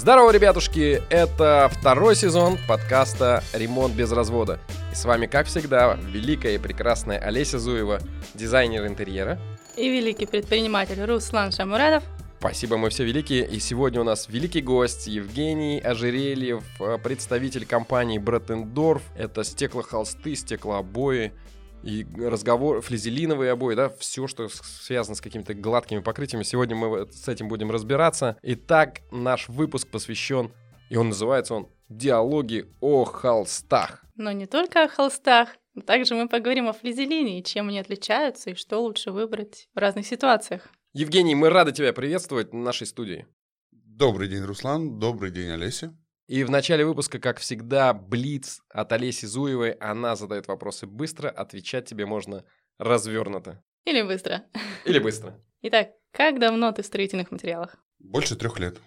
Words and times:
Здорово, 0.00 0.30
ребятушки! 0.30 1.02
Это 1.10 1.70
второй 1.70 2.16
сезон 2.16 2.56
подкаста 2.66 3.44
«Ремонт 3.52 3.94
без 3.94 4.10
развода». 4.10 4.58
И 4.90 4.94
с 4.94 5.04
вами, 5.04 5.26
как 5.26 5.46
всегда, 5.46 5.98
великая 6.10 6.54
и 6.54 6.58
прекрасная 6.58 7.18
Олеся 7.18 7.58
Зуева, 7.58 8.00
дизайнер 8.32 8.86
интерьера. 8.86 9.38
И 9.76 9.90
великий 9.90 10.24
предприниматель 10.24 11.04
Руслан 11.04 11.52
Шамурадов. 11.52 12.02
Спасибо, 12.38 12.78
мы 12.78 12.88
все 12.88 13.04
великие. 13.04 13.46
И 13.46 13.60
сегодня 13.60 14.00
у 14.00 14.04
нас 14.04 14.26
великий 14.30 14.62
гость 14.62 15.06
Евгений 15.06 15.78
Ожерельев, 15.80 16.64
э, 16.80 16.96
представитель 16.96 17.66
компании 17.66 18.16
Бреттендорф. 18.16 19.02
Это 19.18 19.44
стеклохолсты, 19.44 20.34
стеклообои, 20.34 21.34
и 21.82 22.06
разговор, 22.18 22.80
флизелиновые 22.80 23.52
обои, 23.52 23.74
да, 23.74 23.88
все, 23.88 24.26
что 24.26 24.48
связано 24.48 25.14
с 25.14 25.20
какими-то 25.20 25.54
гладкими 25.54 26.00
покрытиями. 26.00 26.42
Сегодня 26.42 26.76
мы 26.76 27.10
с 27.10 27.28
этим 27.28 27.48
будем 27.48 27.70
разбираться. 27.70 28.36
Итак, 28.42 29.00
наш 29.10 29.48
выпуск 29.48 29.88
посвящен, 29.88 30.52
и 30.88 30.96
он 30.96 31.08
называется 31.08 31.54
он 31.54 31.68
«Диалоги 31.88 32.66
о 32.80 33.04
холстах». 33.04 34.04
Но 34.16 34.32
не 34.32 34.46
только 34.46 34.84
о 34.84 34.88
холстах, 34.88 35.56
также 35.86 36.14
мы 36.14 36.28
поговорим 36.28 36.68
о 36.68 36.72
флизелине 36.72 37.40
и 37.40 37.44
чем 37.44 37.68
они 37.68 37.78
отличаются, 37.78 38.50
и 38.50 38.54
что 38.54 38.80
лучше 38.80 39.12
выбрать 39.12 39.68
в 39.74 39.78
разных 39.78 40.06
ситуациях. 40.06 40.68
Евгений, 40.92 41.34
мы 41.34 41.48
рады 41.48 41.72
тебя 41.72 41.92
приветствовать 41.92 42.52
в 42.52 42.56
нашей 42.56 42.86
студии. 42.86 43.26
Добрый 43.70 44.28
день, 44.28 44.42
Руслан. 44.42 44.98
Добрый 44.98 45.30
день, 45.30 45.50
Олеся. 45.50 45.96
И 46.30 46.44
в 46.44 46.50
начале 46.50 46.86
выпуска, 46.86 47.18
как 47.18 47.40
всегда, 47.40 47.92
Блиц 47.92 48.60
от 48.68 48.92
Олеси 48.92 49.26
Зуевой. 49.26 49.72
Она 49.72 50.14
задает 50.14 50.46
вопросы 50.46 50.86
быстро, 50.86 51.28
отвечать 51.28 51.88
тебе 51.88 52.06
можно 52.06 52.44
развернуто. 52.78 53.64
Или 53.84 54.02
быстро. 54.02 54.44
Или 54.84 55.00
быстро. 55.00 55.36
Итак, 55.62 55.88
как 56.12 56.38
давно 56.38 56.70
ты 56.70 56.82
в 56.82 56.86
строительных 56.86 57.32
материалах? 57.32 57.74
Больше 57.98 58.36
трех 58.36 58.60
лет. 58.60 58.78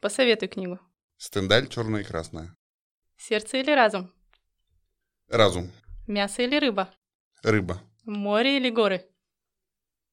Посоветуй 0.00 0.48
книгу. 0.48 0.78
Стендаль 1.16 1.68
черная 1.68 2.02
и 2.02 2.04
красная. 2.04 2.54
Сердце 3.16 3.56
или 3.56 3.70
разум? 3.70 4.12
Разум. 5.28 5.70
Мясо 6.06 6.42
или 6.42 6.58
рыба? 6.58 6.94
Рыба. 7.42 7.80
Море 8.04 8.58
или 8.58 8.68
горы? 8.68 9.06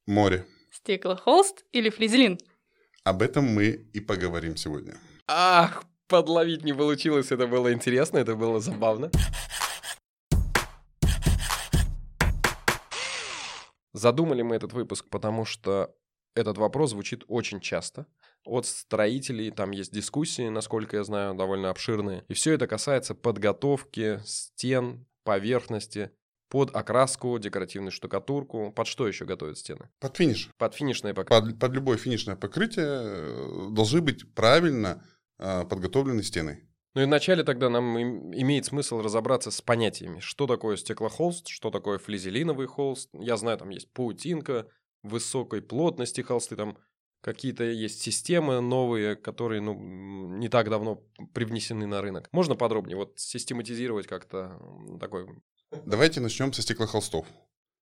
Море. 0.05 0.47
Стеклохолст 0.71 1.65
или 1.73 1.89
флизелин? 1.89 2.39
Об 3.03 3.21
этом 3.23 3.43
мы 3.43 3.71
и 3.71 3.99
поговорим 3.99 4.55
сегодня. 4.55 4.95
Ах, 5.27 5.83
подловить 6.07 6.63
не 6.63 6.73
получилось. 6.73 7.31
Это 7.31 7.47
было 7.47 7.73
интересно, 7.73 8.17
это 8.17 8.35
было 8.35 8.59
забавно. 8.59 9.11
Задумали 13.93 14.41
мы 14.41 14.55
этот 14.55 14.73
выпуск, 14.73 15.05
потому 15.09 15.45
что 15.45 15.95
этот 16.35 16.57
вопрос 16.57 16.89
звучит 16.91 17.23
очень 17.27 17.61
часто. 17.61 18.05
От 18.43 18.65
строителей 18.65 19.51
там 19.51 19.71
есть 19.71 19.93
дискуссии, 19.93 20.49
насколько 20.49 20.97
я 20.97 21.03
знаю, 21.03 21.33
довольно 21.33 21.69
обширные. 21.69 22.25
И 22.27 22.33
все 22.33 22.53
это 22.53 22.67
касается 22.67 23.15
подготовки 23.15 24.19
стен, 24.25 25.07
поверхности, 25.23 26.11
под 26.49 26.75
окраску, 26.75 27.39
декоративную 27.39 27.91
штукатурку. 27.91 28.71
Под 28.71 28.87
что 28.87 29.07
еще 29.07 29.25
готовят 29.25 29.57
стены? 29.57 29.89
Под 29.99 30.15
финиш. 30.15 30.49
Под 30.57 30.75
финишное 30.75 31.13
покрытие. 31.13 31.51
Под, 31.51 31.59
под 31.59 31.73
любое 31.73 31.97
финишное 31.97 32.35
покрытие 32.35 32.85
э, 32.85 33.67
должны 33.71 34.01
быть 34.01 34.31
правильно 34.35 35.03
подготовлены 35.37 36.23
стены. 36.23 36.67
Ну 36.95 37.01
и 37.01 37.05
вначале 37.05 37.43
тогда 37.43 37.69
нам 37.69 37.97
имеет 37.97 38.65
смысл 38.65 39.01
разобраться 39.01 39.51
с 39.51 39.61
понятиями. 39.61 40.21
Что 40.21 40.47
такое 40.47 40.77
стеклохолст, 40.77 41.49
что 41.49 41.69
такое 41.69 41.97
флизелиновый 41.97 42.67
холст. 42.67 43.09
Я 43.13 43.35
знаю, 43.35 43.57
там 43.57 43.69
есть 43.69 43.91
паутинка, 43.91 44.67
высокой 45.03 45.61
плотности 45.61 46.21
холсты, 46.21 46.55
там 46.55 46.77
какие-то 47.21 47.63
есть 47.63 48.01
системы 48.01 48.61
новые, 48.61 49.15
которые 49.15 49.59
ну, 49.59 49.73
не 50.37 50.47
так 50.47 50.69
давно 50.69 51.03
привнесены 51.33 51.85
на 51.85 52.01
рынок. 52.01 52.29
Можно 52.31 52.55
подробнее 52.55 52.95
вот 52.95 53.19
систематизировать 53.19 54.07
как-то 54.07 54.59
такой... 54.99 55.27
Давайте 55.85 56.21
начнем 56.21 56.53
со 56.53 56.61
стеклохолстов. 56.61 57.25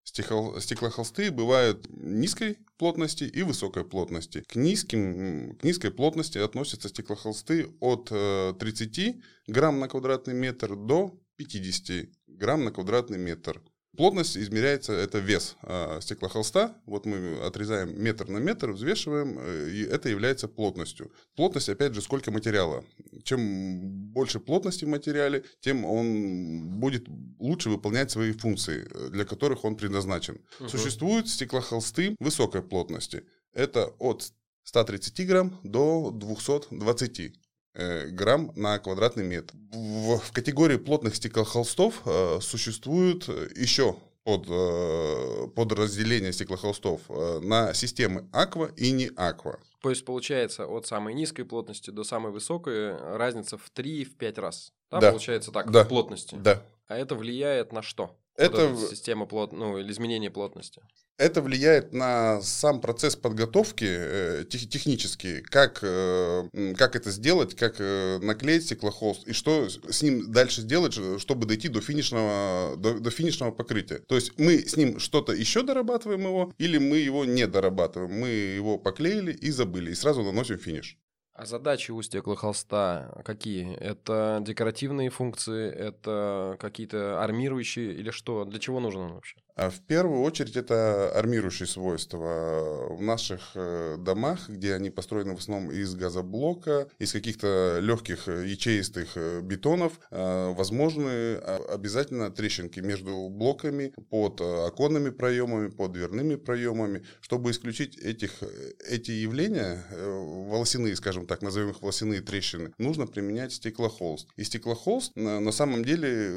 Стеклохолсты 0.05 1.31
бывают 1.31 1.87
низкой 1.91 2.59
плотности 2.77 3.25
и 3.25 3.43
высокой 3.43 3.85
плотности. 3.85 4.43
К, 4.49 4.57
низким, 4.57 5.57
к 5.57 5.65
низкой 5.65 5.91
плотности 5.91 6.39
относятся 6.39 6.89
стеклохолсты 6.89 7.69
от 7.81 8.09
30 8.09 8.99
э, 8.99 9.15
грамм 9.47 9.79
на 9.79 9.89
квадратный 9.89 10.35
метр 10.35 10.75
до 10.75 11.19
50 11.37 12.09
грамм 12.27 12.65
на 12.65 12.73
квадратный 12.73 13.19
метр. 13.19 13.63
Плотность 13.97 14.39
измеряется, 14.39 14.95
это 14.95 15.19
вес 15.19 15.57
э, 15.63 15.99
стеклохолста. 16.01 16.75
Вот 16.87 17.05
мы 17.05 17.39
отрезаем 17.45 18.03
метр 18.03 18.27
на 18.27 18.39
метр, 18.39 18.71
взвешиваем, 18.71 19.39
э, 19.39 19.71
и 19.71 19.83
это 19.83 20.09
является 20.09 20.49
плотностью. 20.49 21.13
Плотность, 21.37 21.69
опять 21.69 21.95
же, 21.95 22.01
сколько 22.01 22.31
материала. 22.31 22.85
Чем 23.23 24.11
больше 24.13 24.41
плотности 24.41 24.87
в 24.87 24.89
материале, 24.89 25.45
тем 25.61 25.85
он 25.85 26.81
будет 26.81 27.07
лучше 27.39 27.69
выполнять 27.69 28.11
свои 28.11 28.33
функции, 28.33 28.89
э, 28.91 29.11
для 29.11 29.27
которых 29.27 29.65
он 29.67 29.77
предназначен. 29.77 30.41
Угу. 30.61 30.69
Существуют 30.71 31.29
стеклохолсты 31.29 32.17
высокой 32.19 32.63
плотности. 32.63 33.25
Это 33.53 33.89
от 33.99 34.33
130 34.65 35.27
грамм 35.27 35.61
до 35.65 36.11
220 36.11 37.21
э, 37.21 37.33
грамм 37.75 38.53
на 38.55 38.79
квадратный 38.79 39.25
метр. 39.25 39.55
В, 39.73 40.19
в 40.19 40.33
категории 40.33 40.77
плотных 40.77 41.17
стеклохолстов 41.17 42.03
э, 42.05 42.39
существует 42.41 43.29
еще 43.57 43.97
под, 44.25 44.47
э, 44.49 45.49
подразделение 45.57 46.33
стеклохолстов 46.33 47.01
э, 47.09 47.41
на 47.41 47.75
системы 47.75 48.29
аква 48.33 48.67
и 48.77 48.93
не 48.93 49.11
аква. 49.17 49.59
То 49.81 49.91
есть 49.91 50.05
получается 50.05 50.67
от 50.67 50.87
самой 50.87 51.15
низкой 51.15 51.45
плотности 51.45 51.91
до 51.91 52.05
самой 52.05 52.31
высокой 52.31 52.97
разница 52.97 53.59
в 53.59 53.71
3-5 53.75 54.41
раз. 54.41 54.73
Да, 54.91 55.01
да, 55.01 55.11
получается 55.11 55.51
так, 55.51 55.71
да. 55.71 55.85
в 55.85 55.89
плотности. 55.89 56.37
Да. 56.37 56.63
А 56.87 56.97
это 56.97 57.15
влияет 57.15 57.73
на 57.73 57.83
что? 57.83 58.17
Это 58.37 58.69
вот 58.69 58.91
система 58.91 59.27
плот, 59.27 59.53
ну 59.53 59.79
или 59.79 59.91
изменение 59.93 60.31
плотности. 60.31 60.83
Это 61.19 61.43
влияет 61.43 61.93
на 61.93 62.41
сам 62.41 62.81
процесс 62.81 63.15
подготовки 63.15 63.85
э, 63.87 64.45
тех, 64.49 64.69
технически, 64.69 65.41
как 65.43 65.81
э, 65.83 66.49
как 66.77 66.97
это 66.97 67.11
сделать, 67.11 67.55
как 67.55 67.77
э, 67.79 68.19
наклеить 68.23 68.65
стеклохолст 68.65 69.29
и 69.29 69.33
что 69.33 69.69
с 69.69 70.03
ним 70.03 70.33
дальше 70.33 70.63
сделать, 70.63 70.99
чтобы 71.21 71.47
дойти 71.47 71.69
до 71.69 71.81
финишного 71.81 72.77
до, 72.77 72.99
до 72.99 73.11
финишного 73.11 73.53
покрытия. 73.53 73.99
То 73.99 74.15
есть 74.15 74.33
мы 74.39 74.67
с 74.67 74.77
ним 74.77 74.99
что-то 74.99 75.33
еще 75.33 75.63
дорабатываем 75.63 76.23
его 76.23 76.53
или 76.59 76.79
мы 76.79 76.97
его 76.97 77.27
не 77.27 77.47
дорабатываем, 77.47 78.13
мы 78.13 78.29
его 78.29 78.79
поклеили 78.79 79.33
и 79.33 79.51
забыли 79.51 79.91
и 79.91 79.95
сразу 79.95 80.23
наносим 80.23 80.59
финиш. 80.59 80.99
А 81.35 81.47
задачи 81.47 81.91
у 81.93 82.03
стеклохолста 82.03 83.23
какие? 83.25 83.75
Это 83.77 84.39
декоративные 84.43 85.09
функции, 85.09 85.71
это 85.71 86.57
какие-то 86.61 87.23
армирующие 87.23 87.95
или 87.95 88.11
что? 88.11 88.45
Для 88.45 88.59
чего 88.61 88.81
нужен 88.81 89.01
он 89.03 89.13
вообще? 89.15 89.37
А 89.55 89.71
в 89.71 89.81
первую 89.81 90.23
очередь 90.23 90.57
это 90.57 91.11
армирующие 91.13 91.67
свойства. 91.67 92.89
В 92.91 93.03
наших 93.03 93.51
э, 93.55 93.97
домах, 93.99 94.49
где 94.49 94.75
они 94.75 94.91
построены 94.91 95.35
в 95.35 95.39
основном 95.39 95.71
из 95.71 95.95
газоблока, 95.95 96.89
из 96.99 97.13
каких-то 97.13 97.79
легких 97.81 98.29
э, 98.29 98.47
ячеистых 98.47 99.11
э, 99.17 99.41
бетонов, 99.43 99.93
возможны 100.11 101.37
обязательно 101.37 102.31
трещинки 102.31 102.81
между 102.81 103.29
блоками, 103.29 103.93
под 104.11 104.41
оконными 104.41 105.11
проемами, 105.11 105.69
под 105.69 105.93
дверными 105.93 106.37
проемами. 106.37 107.05
Чтобы 107.21 107.51
исключить 107.51 107.99
этих, 107.99 108.43
эти 108.89 109.11
явления, 109.11 109.85
волосяные, 109.91 110.97
скажем 110.97 111.27
так, 111.27 111.43
назовем 111.43 111.71
их 111.71 111.83
волосяные 111.83 112.21
трещины, 112.21 112.73
нужно 112.79 113.07
применять 113.07 113.53
стеклохолст. 113.53 114.29
И 114.37 114.45
стеклохолст 114.45 115.15
на 115.17 115.53
самом 115.53 115.85
деле 115.85 116.31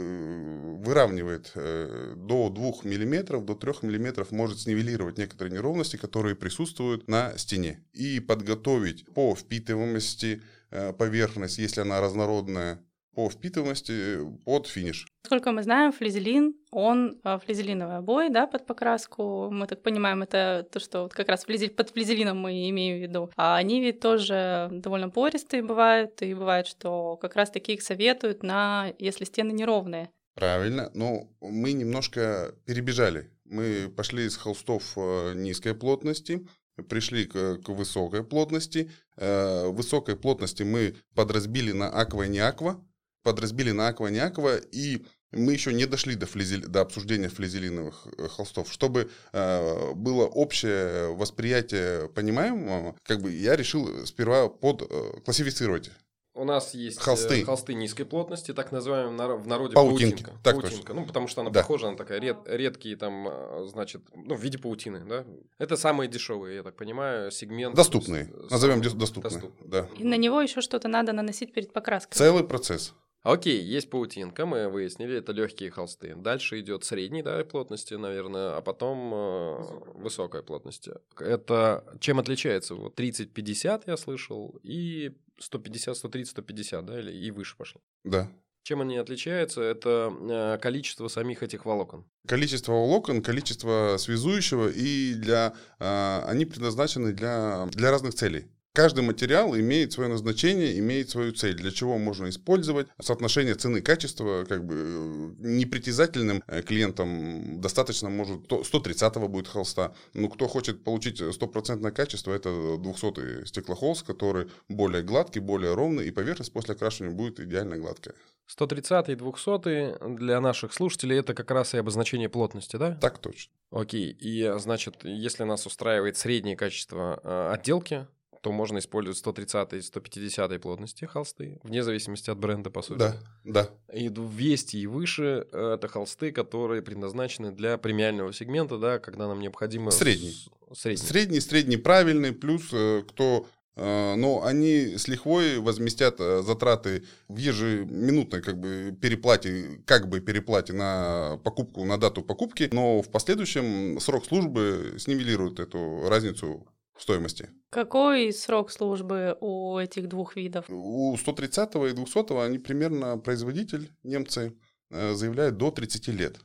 выравнивает 0.83 1.51
до 1.55 2.49
2 2.49 2.71
мм 2.83 3.04
мм 3.05 3.45
до 3.45 3.55
3 3.55 3.73
мм 3.83 4.25
может 4.31 4.59
снивелировать 4.59 5.17
некоторые 5.17 5.53
неровности, 5.53 5.97
которые 5.97 6.35
присутствуют 6.35 7.07
на 7.07 7.37
стене. 7.37 7.83
И 7.93 8.19
подготовить 8.19 9.05
по 9.13 9.35
впитываемости 9.35 10.41
э, 10.71 10.93
поверхность, 10.93 11.57
если 11.57 11.81
она 11.81 12.01
разнородная, 12.01 12.79
по 13.15 13.29
впитываемости 13.29 14.19
под 14.43 14.67
финиш. 14.67 15.07
Сколько 15.25 15.51
мы 15.51 15.63
знаем, 15.63 15.91
флизелин, 15.91 16.53
он 16.69 17.19
э, 17.23 17.39
флизелиновый 17.43 17.97
обои, 17.97 18.27
да, 18.29 18.45
под 18.45 18.65
покраску. 18.65 19.49
Мы 19.49 19.65
так 19.67 19.81
понимаем, 19.81 20.21
это 20.21 20.67
то, 20.71 20.79
что 20.79 21.03
вот 21.03 21.13
как 21.13 21.29
раз 21.29 21.45
флизель, 21.45 21.71
под 21.71 21.89
флизелином 21.89 22.37
мы 22.37 22.69
имеем 22.69 22.99
в 22.99 23.01
виду. 23.01 23.31
А 23.37 23.55
они 23.55 23.81
ведь 23.81 24.01
тоже 24.01 24.67
довольно 24.71 25.09
пористые 25.09 25.63
бывают, 25.63 26.21
и 26.21 26.33
бывает, 26.33 26.67
что 26.67 27.17
как 27.17 27.35
раз 27.35 27.49
таки 27.49 27.73
их 27.73 27.81
советуют 27.81 28.43
на, 28.43 28.93
если 28.99 29.23
стены 29.23 29.51
неровные. 29.51 30.09
Правильно, 30.35 30.91
но 30.93 31.29
мы 31.39 31.71
немножко 31.71 32.53
перебежали. 32.65 33.31
Мы 33.45 33.89
пошли 33.95 34.25
из 34.25 34.35
холстов 34.35 34.93
э, 34.97 35.33
низкой 35.33 35.73
плотности, 35.73 36.45
пришли 36.89 37.25
к, 37.25 37.59
к 37.59 37.69
высокой 37.69 38.23
плотности. 38.23 38.91
Э, 39.15 39.67
высокой 39.67 40.17
плотности 40.17 40.63
мы 40.63 40.95
подразбили 41.13 41.71
на 41.71 41.89
аква 41.89 42.23
не 42.23 42.39
аква, 42.39 42.85
подразбили 43.23 43.71
на 43.71 43.87
аква 43.87 44.07
не 44.07 44.19
аква, 44.19 44.57
и 44.57 45.05
мы 45.31 45.53
еще 45.53 45.73
не 45.73 45.85
дошли 45.85 46.15
до, 46.15 46.25
флизель, 46.25 46.65
до 46.65 46.81
обсуждения 46.81 47.29
флизелиновых 47.29 48.07
э, 48.17 48.27
холстов. 48.27 48.71
Чтобы 48.71 49.09
э, 49.33 49.93
было 49.93 50.25
общее 50.25 51.13
восприятие 51.15 52.09
понимаемого, 52.09 52.95
как 53.03 53.21
бы 53.21 53.31
я 53.31 53.55
решил 53.55 54.05
сперва 54.05 54.49
под 54.49 54.81
э, 54.81 55.19
классифицировать 55.23 55.91
у 56.35 56.43
нас 56.43 56.73
есть 56.73 56.99
холсты, 56.99 57.41
э, 57.41 57.45
холсты 57.45 57.73
низкой 57.73 58.03
плотности, 58.03 58.53
так 58.53 58.71
называемые 58.71 59.37
в 59.37 59.47
народе 59.47 59.73
паутинка. 59.73 60.23
паутинка. 60.23 60.31
Так 60.43 60.55
паутинка. 60.55 60.77
точно. 60.77 60.93
Ну, 61.01 61.05
потому 61.07 61.27
что 61.27 61.41
она 61.41 61.49
да. 61.49 61.61
похожа, 61.61 61.87
она 61.87 61.97
такая 61.97 62.19
ред, 62.19 62.37
редкие 62.45 62.97
там, 62.97 63.27
э, 63.27 63.65
значит, 63.67 64.01
ну, 64.13 64.35
в 64.35 64.41
виде 64.41 64.57
паутины, 64.57 64.99
да. 65.05 65.25
Это 65.57 65.77
самые 65.77 66.09
дешевые, 66.09 66.57
я 66.57 66.63
так 66.63 66.75
понимаю, 66.75 67.31
сегмент. 67.31 67.75
Доступные. 67.75 68.25
С, 68.25 68.51
Назовем 68.51 68.81
доступные. 68.81 69.31
доступные. 69.31 69.69
Да. 69.69 69.89
И 69.97 70.03
на 70.03 70.17
него 70.17 70.41
еще 70.41 70.61
что-то 70.61 70.87
надо 70.87 71.13
наносить 71.13 71.53
перед 71.53 71.71
покраской. 71.71 72.15
Целый 72.17 72.43
процесс. 72.43 72.93
Окей, 73.25 73.59
есть 73.59 73.89
паутинка, 73.89 74.45
мы 74.45 74.69
выяснили, 74.69 75.17
это 75.17 75.31
легкие 75.31 75.71
холсты. 75.71 76.13
Дальше 76.15 76.59
идет 76.59 76.83
средней 76.83 77.23
да, 77.23 77.43
плотности, 77.43 77.95
наверное, 77.95 78.55
а 78.55 78.61
потом 78.61 79.11
э, 79.15 79.63
высокой 79.95 80.43
плотности. 80.43 80.93
Это 81.19 81.83
чем 81.99 82.19
отличается? 82.19 82.75
Вот 82.75 82.99
30-50 82.99 83.83
я 83.87 83.97
слышал, 83.97 84.59
и 84.61 85.17
150, 85.39 85.97
130, 85.97 86.29
150, 86.29 86.85
да, 86.85 86.99
или 86.99 87.11
и 87.11 87.31
выше 87.31 87.57
пошло. 87.57 87.81
Да. 88.03 88.29
Чем 88.61 88.81
они 88.81 88.95
отличаются? 88.97 89.59
Это 89.59 90.13
э, 90.21 90.59
количество 90.61 91.07
самих 91.07 91.41
этих 91.41 91.65
волокон. 91.65 92.05
Количество 92.27 92.73
волокон, 92.73 93.23
количество 93.23 93.95
связующего, 93.97 94.69
и 94.69 95.15
для, 95.15 95.55
э, 95.79 96.21
они 96.27 96.45
предназначены 96.45 97.11
для, 97.11 97.65
для 97.71 97.89
разных 97.89 98.13
целей. 98.13 98.45
Каждый 98.75 99.05
материал 99.05 99.55
имеет 99.55 99.93
свое 99.93 100.09
назначение, 100.09 100.77
имеет 100.79 101.09
свою 101.09 101.31
цель, 101.31 101.55
для 101.55 101.71
чего 101.71 101.97
можно 101.97 102.27
использовать. 102.27 102.87
Соотношение 103.01 103.55
цены-качества 103.55 104.43
как 104.43 104.65
бы 104.65 105.33
непритязательным 105.39 106.43
клиентам 106.65 107.61
достаточно 107.61 108.09
может 108.09 108.51
130 108.65 109.15
будет 109.29 109.47
холста. 109.47 109.93
Ну, 110.13 110.27
кто 110.27 110.49
хочет 110.49 110.83
получить 110.83 111.21
стопроцентное 111.33 111.91
качество, 111.91 112.33
это 112.33 112.77
200 112.77 113.45
стеклохолст, 113.45 114.05
который 114.05 114.47
более 114.67 115.03
гладкий, 115.03 115.39
более 115.39 115.73
ровный, 115.73 116.05
и 116.07 116.11
поверхность 116.11 116.51
после 116.51 116.75
окрашивания 116.75 117.15
будет 117.15 117.39
идеально 117.39 117.77
гладкая. 117.77 118.13
130 118.47 119.09
и 119.09 119.15
200 119.15 120.17
для 120.17 120.41
наших 120.41 120.73
слушателей 120.73 121.17
это 121.17 121.33
как 121.33 121.49
раз 121.49 121.73
и 121.73 121.77
обозначение 121.77 122.27
плотности, 122.27 122.75
да? 122.75 122.95
Так 122.95 123.19
точно. 123.19 123.53
Окей, 123.71 124.11
и 124.11 124.53
значит, 124.57 124.97
если 125.03 125.45
нас 125.45 125.65
устраивает 125.65 126.17
среднее 126.17 126.57
качество 126.57 127.53
отделки, 127.53 128.05
то 128.45 128.51
можно 128.51 128.77
использовать 128.77 129.17
130 129.17 129.73
и 129.73 129.81
150 129.81 130.61
плотности 130.61 131.05
холсты, 131.05 131.59
вне 131.63 131.83
зависимости 131.83 132.29
от 132.29 132.37
бренда, 132.37 132.69
по 132.69 132.83
сути. 132.83 132.99
Да, 132.99 133.15
да. 133.43 133.69
И 133.91 134.09
200 134.09 134.77
и 134.77 134.85
выше– 134.85 135.47
это 135.51 135.87
холсты, 135.87 136.31
которые 136.31 136.83
предназначены 136.83 137.51
для 137.51 137.79
премиального 137.79 138.31
сегмента, 138.33 138.77
да, 138.77 138.99
когда 138.99 139.27
нам 139.27 139.39
необходимо... 139.39 139.89
Средний. 139.89 140.35
Средний. 140.75 141.07
Средний, 141.07 141.39
средний, 141.39 141.77
правильный, 141.77 142.33
плюс 142.33 142.67
кто 143.07 143.47
но 143.77 144.43
они 144.45 144.95
с 144.97 145.09
лихвой 145.09 145.59
возместят 145.59 146.17
затраты 146.19 147.03
в 147.27 147.35
ежеминутной 147.35 148.41
как 148.41 148.57
бы 148.57 148.95
переплате, 149.01 149.81
как 149.85 150.07
бы 150.07 150.21
переплате 150.21 150.71
на 150.71 151.41
покупку, 151.43 151.83
на 151.83 151.97
дату 151.97 152.21
покупки, 152.21 152.69
но 152.71 153.01
в 153.01 153.09
последующем 153.09 153.99
срок 153.99 154.25
службы 154.25 154.95
снивелирует 154.97 155.59
эту 155.59 156.07
разницу 156.07 156.65
стоимости. 156.97 157.49
Какой 157.69 158.31
срок 158.31 158.71
службы 158.71 159.37
у 159.41 159.77
этих 159.77 160.07
двух 160.07 160.35
видов? 160.35 160.65
У 160.69 161.15
130 161.17 161.75
и 161.75 161.91
200 161.91 162.45
они 162.45 162.57
примерно 162.57 163.17
производитель, 163.17 163.91
немцы, 164.03 164.57
заявляют 164.89 165.57
до 165.57 165.71
30 165.71 166.07
лет. 166.09 166.37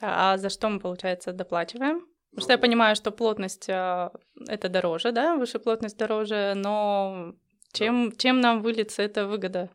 А 0.00 0.36
за 0.38 0.48
что 0.48 0.68
мы, 0.68 0.80
получается, 0.80 1.32
доплачиваем? 1.32 2.06
Потому 2.30 2.44
что 2.44 2.52
я 2.52 2.58
понимаю, 2.58 2.96
что 2.96 3.10
плотность 3.10 3.68
это 3.68 4.68
дороже, 4.68 5.12
да, 5.12 5.36
выше 5.36 5.58
плотность 5.58 5.98
дороже, 5.98 6.54
но 6.56 7.34
чем, 7.72 8.10
чем 8.16 8.40
нам 8.40 8.62
выльется 8.62 9.02
эта 9.02 9.26
выгода? 9.26 9.70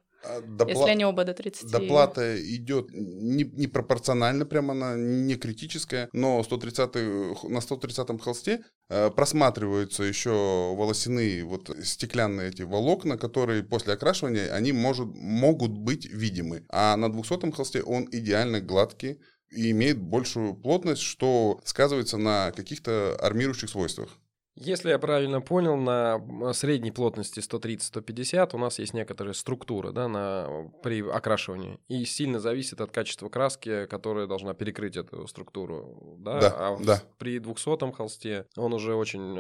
Допла... 0.48 0.74
Если 0.74 0.90
они 0.90 1.06
оба 1.06 1.24
до 1.24 1.34
30. 1.34 1.72
Доплата 1.72 2.36
идет 2.56 2.90
не, 2.92 3.44
не 3.44 3.68
пропорционально, 3.68 4.46
прямо 4.46 4.74
она 4.74 4.96
не 4.96 5.36
критическая, 5.36 6.10
но 6.14 6.44
130 6.44 7.44
на 7.50 7.62
130 7.62 8.22
холсте 8.22 8.64
э, 8.90 9.10
просматриваются 9.12 10.04
еще 10.04 10.76
волосяные 10.76 11.44
вот 11.44 11.70
стеклянные 11.84 12.50
эти 12.50 12.64
волокна, 12.64 13.18
которые 13.18 13.64
после 13.64 13.94
окрашивания 13.94 14.54
они 14.54 14.72
может, 14.72 15.08
могут 15.08 15.72
быть 15.72 16.06
видимы. 16.06 16.66
А 16.70 16.96
на 16.98 17.12
200 17.12 17.52
холсте 17.52 17.82
он 17.82 18.08
идеально 18.12 18.60
гладкий 18.60 19.20
и 19.50 19.72
имеет 19.72 19.98
большую 20.00 20.56
плотность, 20.56 21.02
что 21.02 21.62
сказывается 21.64 22.18
на 22.18 22.52
каких-то 22.52 23.16
армирующих 23.22 23.70
свойствах. 23.70 24.10
Если 24.60 24.90
я 24.90 24.98
правильно 24.98 25.40
понял, 25.40 25.78
на 25.78 26.54
средней 26.54 26.92
плотности 26.92 27.40
130-150 27.40 28.50
у 28.54 28.58
нас 28.58 28.80
есть 28.80 28.94
некоторая 28.94 29.34
структура 29.34 29.92
да, 29.92 30.08
на, 30.08 30.72
при 30.82 31.08
окрашивании. 31.08 31.80
И 31.88 32.04
сильно 32.06 32.40
зависит 32.40 32.82
от 32.82 32.92
качества 32.92 33.30
краски, 33.30 33.86
которая 33.86 34.26
должна 34.26 34.56
перекрыть 34.56 34.98
эту 34.98 35.28
структуру. 35.28 36.18
Да? 36.20 36.40
Да, 36.40 36.56
а 36.58 36.78
да. 36.84 37.04
при 37.20 37.38
200 37.38 37.94
холсте 37.94 38.48
он 38.56 38.74
уже 38.74 38.96
очень 38.96 39.36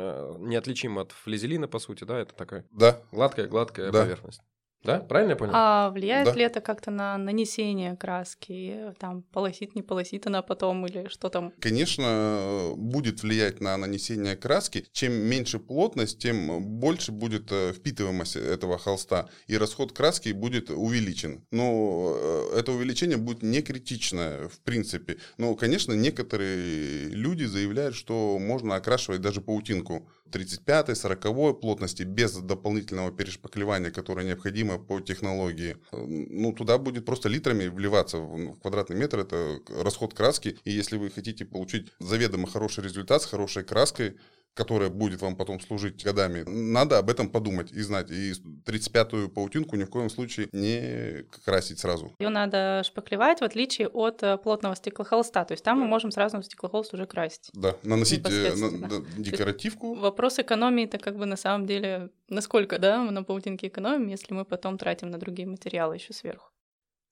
неотличим 0.47 0.99
от 0.99 1.11
флизелина, 1.11 1.67
по 1.67 1.79
сути. 1.79 2.03
Да? 2.03 2.19
Это 2.19 2.35
такая 2.35 2.65
да. 2.71 3.01
гладкая-гладкая 3.11 3.91
да. 3.91 4.03
поверхность. 4.03 4.41
Да, 4.83 4.99
правильно 4.99 5.31
я 5.31 5.35
понял? 5.35 5.51
А 5.55 5.89
влияет 5.89 6.27
Да. 6.27 6.33
ли 6.33 6.43
это 6.43 6.61
как-то 6.61 6.91
на 6.91 7.17
нанесение 7.17 7.95
краски? 7.97 8.93
Там 8.99 9.23
полосит, 9.23 9.75
не 9.75 9.81
полосит 9.81 10.27
она 10.27 10.41
потом 10.41 10.85
или 10.85 11.07
что 11.09 11.29
там? 11.29 11.51
Конечно, 11.59 12.73
будет 12.75 13.23
влиять 13.23 13.59
на 13.59 13.75
нанесение 13.77 14.35
краски. 14.35 14.85
Чем 14.91 15.13
меньше 15.13 15.59
плотность, 15.59 16.19
тем 16.19 16.63
больше 16.79 17.11
будет 17.11 17.51
э, 17.51 17.73
впитываемость 17.73 18.35
этого 18.35 18.77
холста, 18.77 19.27
и 19.47 19.57
расход 19.57 19.91
краски 19.91 20.29
будет 20.29 20.69
увеличен. 20.69 21.45
Но 21.51 22.13
э, 22.15 22.59
это 22.59 22.71
увеличение 22.71 23.17
будет 23.17 23.43
не 23.43 23.61
критичное, 23.61 24.47
в 24.47 24.59
принципе. 24.61 25.17
Но, 25.37 25.55
конечно, 25.55 25.93
некоторые 25.93 27.09
люди 27.09 27.43
заявляют, 27.45 27.95
что 27.95 28.37
можно 28.39 28.75
окрашивать 28.75 29.21
даже 29.21 29.41
паутинку 29.41 30.09
35-40 30.31 31.53
плотности 31.55 32.03
без 32.03 32.35
дополнительного 32.37 33.11
перешпаклевания, 33.11 33.91
которое 33.91 34.25
необходимо 34.25 34.77
по 34.77 34.99
технологии. 34.99 35.77
Ну, 35.91 36.53
туда 36.53 36.77
будет 36.77 37.05
просто 37.05 37.29
литрами 37.29 37.67
вливаться 37.67 38.17
в 38.17 38.37
в 38.37 38.59
квадратный 38.59 38.95
метр, 38.95 39.19
это 39.19 39.59
расход 39.69 40.13
краски. 40.13 40.57
И 40.63 40.71
если 40.71 40.97
вы 40.97 41.09
хотите 41.09 41.45
получить 41.45 41.91
заведомо 41.99 42.47
хороший 42.47 42.83
результат 42.83 43.21
с 43.21 43.25
хорошей 43.25 43.63
краской, 43.63 44.17
которая 44.57 44.89
будет 44.89 45.21
вам 45.21 45.35
потом 45.35 45.59
служить 45.59 46.03
годами, 46.03 46.43
надо 46.47 46.97
об 46.97 47.09
этом 47.09 47.29
подумать 47.29 47.71
и 47.71 47.81
знать. 47.81 48.09
И 48.09 48.33
35-ю 48.65 49.29
паутинку 49.29 49.75
ни 49.75 49.83
в 49.83 49.89
коем 49.89 50.09
случае 50.09 50.49
не 50.51 51.23
красить 51.45 51.79
сразу. 51.79 52.11
Ее 52.19 52.29
надо 52.29 52.81
шпаклевать 52.83 53.39
в 53.39 53.43
отличие 53.43 53.87
от 53.87 54.23
э, 54.23 54.37
плотного 54.37 54.75
стеклохолста. 54.75 55.45
То 55.45 55.53
есть 55.53 55.63
там 55.63 55.79
мы 55.79 55.85
можем 55.85 56.11
сразу 56.11 56.41
стеклохолст 56.41 56.93
уже 56.93 57.05
красить. 57.05 57.49
Да, 57.53 57.75
наносить 57.83 58.25
э, 58.27 58.55
на- 58.55 58.87
да, 58.87 58.95
декоративку. 59.17 59.93
Вопрос 59.93 60.39
экономии-то 60.39 60.97
как 60.97 61.17
бы 61.17 61.25
на 61.25 61.37
самом 61.37 61.67
деле, 61.67 62.09
насколько, 62.27 62.79
да, 62.79 63.01
мы 63.01 63.11
на 63.11 63.23
паутинке 63.23 63.67
экономим, 63.67 64.07
если 64.07 64.33
мы 64.33 64.43
потом 64.43 64.77
тратим 64.77 65.11
на 65.11 65.19
другие 65.19 65.47
материалы 65.47 65.95
еще 65.95 66.13
сверху. 66.13 66.49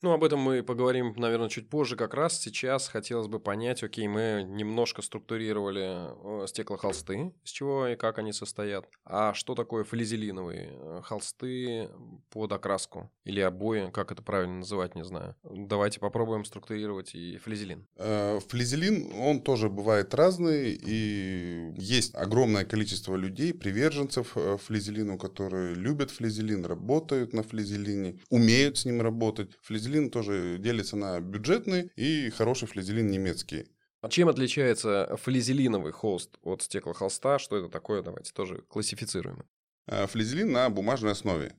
Ну, 0.01 0.11
об 0.11 0.23
этом 0.23 0.39
мы 0.39 0.61
поговорим, 0.61 1.13
наверное, 1.15 1.49
чуть 1.49 1.69
позже. 1.69 1.95
Как 1.95 2.13
раз 2.13 2.39
сейчас 2.39 2.87
хотелось 2.87 3.27
бы 3.27 3.39
понять, 3.39 3.81
окей, 3.83 4.07
мы 4.07 4.45
немножко 4.47 5.01
структурировали 5.01 6.43
э, 6.43 6.47
стеклохолсты, 6.47 7.33
из 7.43 7.49
чего 7.49 7.87
и 7.87 7.95
как 7.95 8.19
они 8.19 8.33
состоят. 8.33 8.85
А 9.05 9.33
что 9.33 9.55
такое 9.55 9.83
флизелиновые 9.83 10.69
э, 10.71 11.01
холсты 11.03 11.89
под 12.29 12.51
окраску? 12.51 13.09
Или 13.23 13.39
обои, 13.39 13.89
как 13.91 14.11
это 14.11 14.21
правильно 14.21 14.57
называть, 14.57 14.95
не 14.95 15.05
знаю. 15.05 15.35
Давайте 15.43 15.99
попробуем 15.99 16.45
структурировать 16.45 17.15
и 17.15 17.37
флизелин. 17.37 17.87
Э, 17.95 18.39
Флизелин, 18.49 19.13
он 19.17 19.41
тоже 19.41 19.69
бывает 19.69 20.13
разный, 20.13 20.73
и 20.73 21.71
есть 21.77 22.13
огромное 22.15 22.65
количество 22.65 23.15
людей, 23.15 23.53
приверженцев 23.53 24.35
флизелину, 24.61 25.17
которые 25.17 25.73
любят 25.73 26.11
флизелин, 26.11 26.65
работают 26.65 27.33
на 27.33 27.43
флизелине, 27.43 28.19
умеют 28.29 28.77
с 28.77 28.85
ним 28.85 29.01
работать. 29.01 29.51
Флизелин 29.61 29.84
тоже 30.09 30.57
делится 30.59 30.95
на 30.95 31.19
бюджетный 31.19 31.91
и 31.95 32.29
хороший 32.29 32.67
флизелин 32.67 33.07
немецкий. 33.07 33.67
А 34.01 34.09
чем 34.09 34.29
отличается 34.29 35.17
флизелиновый 35.21 35.91
холст 35.91 36.37
от 36.43 36.61
стеклохолста? 36.61 37.39
Что 37.39 37.57
это 37.57 37.69
такое? 37.69 38.01
Давайте 38.03 38.31
тоже 38.33 38.61
классифицируем. 38.67 39.43
Э, 39.87 40.05
Флизелин 40.07 40.51
на 40.51 40.69
бумажной 40.69 41.11
основе. 41.13 41.55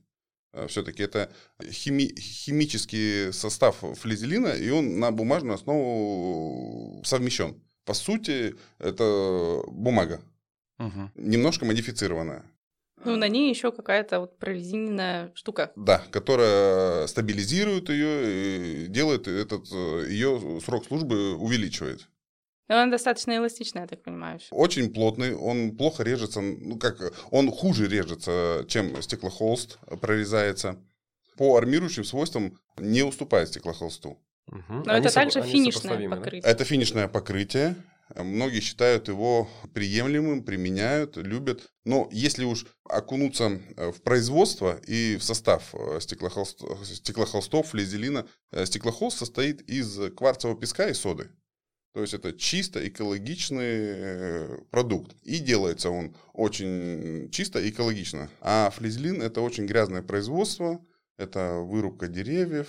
Все-таки 0.67 1.03
это 1.03 1.31
хими- 1.61 2.17
химический 2.19 3.31
состав 3.33 3.83
флизелина, 3.99 4.47
и 4.47 4.69
он 4.69 4.97
на 4.99 5.11
бумажную 5.11 5.55
основу 5.55 7.03
совмещен. 7.05 7.61
По 7.85 7.93
сути, 7.93 8.55
это 8.79 9.61
бумага, 9.67 10.19
немножко 11.15 11.65
модифицированная. 11.65 12.43
Ну, 13.05 13.15
на 13.15 13.27
ней 13.27 13.49
еще 13.49 13.71
какая-то 13.71 14.19
вот 14.19 14.37
прорезиненная 14.37 15.31
штука. 15.35 15.71
Да, 15.75 16.03
которая 16.11 17.07
стабилизирует 17.07 17.89
ее 17.89 18.85
и 18.85 18.87
делает 18.87 19.27
этот 19.27 19.67
ее 20.07 20.59
срок 20.63 20.85
службы 20.85 21.35
увеличивает. 21.35 22.07
И 22.69 22.73
он 22.73 22.91
достаточно 22.91 23.37
эластичный, 23.37 23.81
я 23.81 23.87
так 23.87 24.03
понимаю. 24.03 24.39
Очень 24.51 24.93
плотный, 24.93 25.35
он 25.35 25.77
плохо 25.77 26.03
режется, 26.03 26.41
ну 26.41 26.77
как, 26.77 27.13
он 27.31 27.49
хуже 27.49 27.87
режется, 27.87 28.65
чем 28.67 29.01
стеклохолст 29.01 29.79
прорезается. 30.01 30.77
По 31.37 31.55
армирующим 31.55 32.03
свойствам 32.03 32.59
не 32.77 33.03
уступает 33.03 33.49
стеклохолсту. 33.49 34.17
Угу. 34.47 34.83
Но 34.85 34.93
они 34.93 35.05
это 35.05 35.13
также 35.13 35.41
финишное 35.41 36.09
покрытие. 36.09 36.41
Да? 36.41 36.49
Это 36.49 36.63
финишное 36.65 37.07
покрытие. 37.07 37.75
Многие 38.15 38.61
считают 38.61 39.09
его 39.09 39.49
приемлемым, 39.73 40.43
применяют, 40.43 41.17
любят. 41.17 41.69
Но 41.83 42.07
если 42.11 42.45
уж 42.45 42.65
окунуться 42.85 43.61
э, 43.75 43.91
в 43.91 44.01
производство 44.01 44.79
и 44.87 45.17
в 45.17 45.23
состав 45.23 45.73
э, 45.73 45.99
стеклохолст, 45.99 46.61
стеклохолстов, 46.85 47.67
флизелина, 47.67 48.25
э, 48.51 48.65
стеклохолст 48.65 49.17
состоит 49.17 49.61
из 49.69 50.13
кварцевого 50.15 50.57
песка 50.57 50.87
и 50.87 50.93
соды. 50.93 51.29
То 51.93 52.01
есть 52.01 52.13
это 52.13 52.31
чисто 52.31 52.87
экологичный 52.87 54.59
продукт. 54.69 55.15
И 55.23 55.39
делается 55.39 55.89
он 55.89 56.15
очень 56.33 57.29
чисто 57.31 57.67
экологично. 57.67 58.29
А 58.39 58.69
флизелин 58.69 59.21
это 59.21 59.41
очень 59.41 59.65
грязное 59.65 60.03
производство, 60.03 60.79
это 61.17 61.55
вырубка 61.55 62.07
деревьев, 62.07 62.67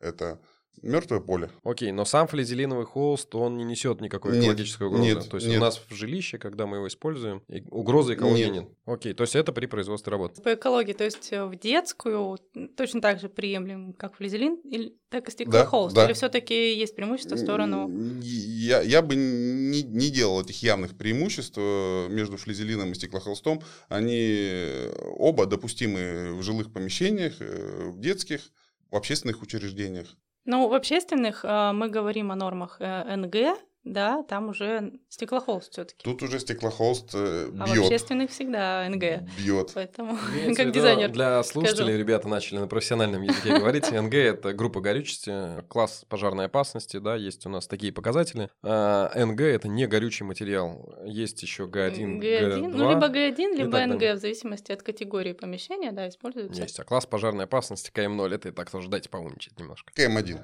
это 0.00 0.40
Мертвое 0.80 1.20
поле. 1.20 1.50
Окей, 1.64 1.92
но 1.92 2.04
сам 2.04 2.26
флизелиновый 2.26 2.86
холст, 2.86 3.34
он 3.34 3.56
не 3.56 3.64
несет 3.64 4.00
никакой 4.00 4.32
нет, 4.32 4.42
экологической 4.42 4.86
угрозы. 4.86 5.04
Нет, 5.04 5.28
то 5.28 5.36
есть 5.36 5.46
нет. 5.46 5.58
у 5.58 5.60
нас 5.60 5.80
в 5.88 5.94
жилище, 5.94 6.38
когда 6.38 6.66
мы 6.66 6.78
его 6.78 6.88
используем, 6.88 7.42
угрозы 7.70 8.14
экологии 8.14 8.44
нет. 8.44 8.52
нет. 8.52 8.68
Окей, 8.86 9.12
то 9.12 9.22
есть 9.22 9.36
это 9.36 9.52
при 9.52 9.66
производстве 9.66 10.10
работы. 10.10 10.42
По 10.42 10.54
экологии, 10.54 10.92
то 10.92 11.04
есть 11.04 11.32
э, 11.32 11.44
в 11.44 11.54
детскую 11.56 12.38
точно 12.76 13.00
так 13.00 13.20
же 13.20 13.28
приемлем, 13.28 13.92
как 13.92 14.16
флизелин, 14.16 14.56
или 14.64 14.96
так 15.08 15.28
и 15.28 15.30
стеклохолст? 15.30 15.94
Да, 15.94 16.02
да. 16.02 16.06
Или 16.06 16.14
все 16.14 16.28
таки 16.28 16.74
есть 16.74 16.96
преимущество 16.96 17.36
в 17.36 17.38
сторону? 17.38 17.90
Я, 18.22 18.80
я 18.80 19.02
бы 19.02 19.14
не, 19.14 19.82
не 19.82 20.10
делал 20.10 20.40
этих 20.40 20.62
явных 20.62 20.96
преимуществ 20.96 21.58
э, 21.58 22.08
между 22.08 22.38
флизелином 22.38 22.92
и 22.92 22.94
стеклохолстом. 22.94 23.62
Они 23.88 24.88
оба 25.16 25.46
допустимы 25.46 26.34
в 26.34 26.42
жилых 26.42 26.72
помещениях, 26.72 27.34
э, 27.40 27.90
в 27.90 28.00
детских, 28.00 28.50
в 28.90 28.96
общественных 28.96 29.42
учреждениях. 29.42 30.16
Ну, 30.44 30.68
в 30.68 30.74
общественных 30.74 31.44
э, 31.44 31.72
мы 31.72 31.88
говорим 31.88 32.32
о 32.32 32.36
нормах 32.36 32.76
э, 32.80 33.16
НГ, 33.16 33.56
да, 33.84 34.22
там 34.22 34.50
уже 34.50 34.92
стеклохолст 35.08 35.72
все-таки. 35.72 36.04
Тут 36.04 36.22
уже 36.22 36.38
стеклохолст 36.38 37.10
э, 37.14 37.48
бьет. 37.50 37.60
А 37.60 37.66
в 37.66 37.78
общественных 37.80 38.30
всегда 38.30 38.88
НГ. 38.88 39.28
Бьет. 39.38 39.72
Поэтому, 39.74 40.16
как 40.56 40.70
дизайнер. 40.70 41.10
Для 41.10 41.42
слушателей 41.42 41.86
скажу. 41.86 41.98
ребята 41.98 42.28
начали 42.28 42.58
на 42.58 42.68
профессиональном 42.68 43.22
языке 43.22 43.58
говорить. 43.58 43.90
НГ 43.90 44.14
это 44.14 44.52
группа 44.52 44.80
горючести, 44.80 45.62
класс 45.68 46.04
пожарной 46.08 46.46
опасности, 46.46 46.98
да, 46.98 47.16
есть 47.16 47.44
у 47.46 47.48
нас 47.48 47.66
такие 47.66 47.92
показатели. 47.92 48.48
А 48.62 49.10
НГ 49.14 49.40
это 49.40 49.66
не 49.66 49.86
горючий 49.86 50.24
материал. 50.24 50.94
Есть 51.04 51.42
еще 51.42 51.64
Г1, 51.64 52.20
Г2. 52.20 52.56
Ну, 52.68 52.90
либо 52.90 53.08
Г1, 53.08 53.56
либо 53.56 53.84
НГ, 53.84 54.16
в 54.16 54.20
зависимости 54.20 54.70
от 54.70 54.82
категории 54.82 55.32
помещения, 55.32 55.90
да, 55.90 56.08
используется. 56.08 56.62
Есть. 56.62 56.78
А 56.78 56.84
класс 56.84 57.06
пожарной 57.06 57.44
опасности 57.44 57.90
КМ0 57.92 58.32
это 58.32 58.50
и 58.50 58.52
так 58.52 58.70
тоже 58.70 58.88
дайте 58.88 59.08
поумничать 59.08 59.58
немножко. 59.58 59.92
КМ1. 59.92 60.40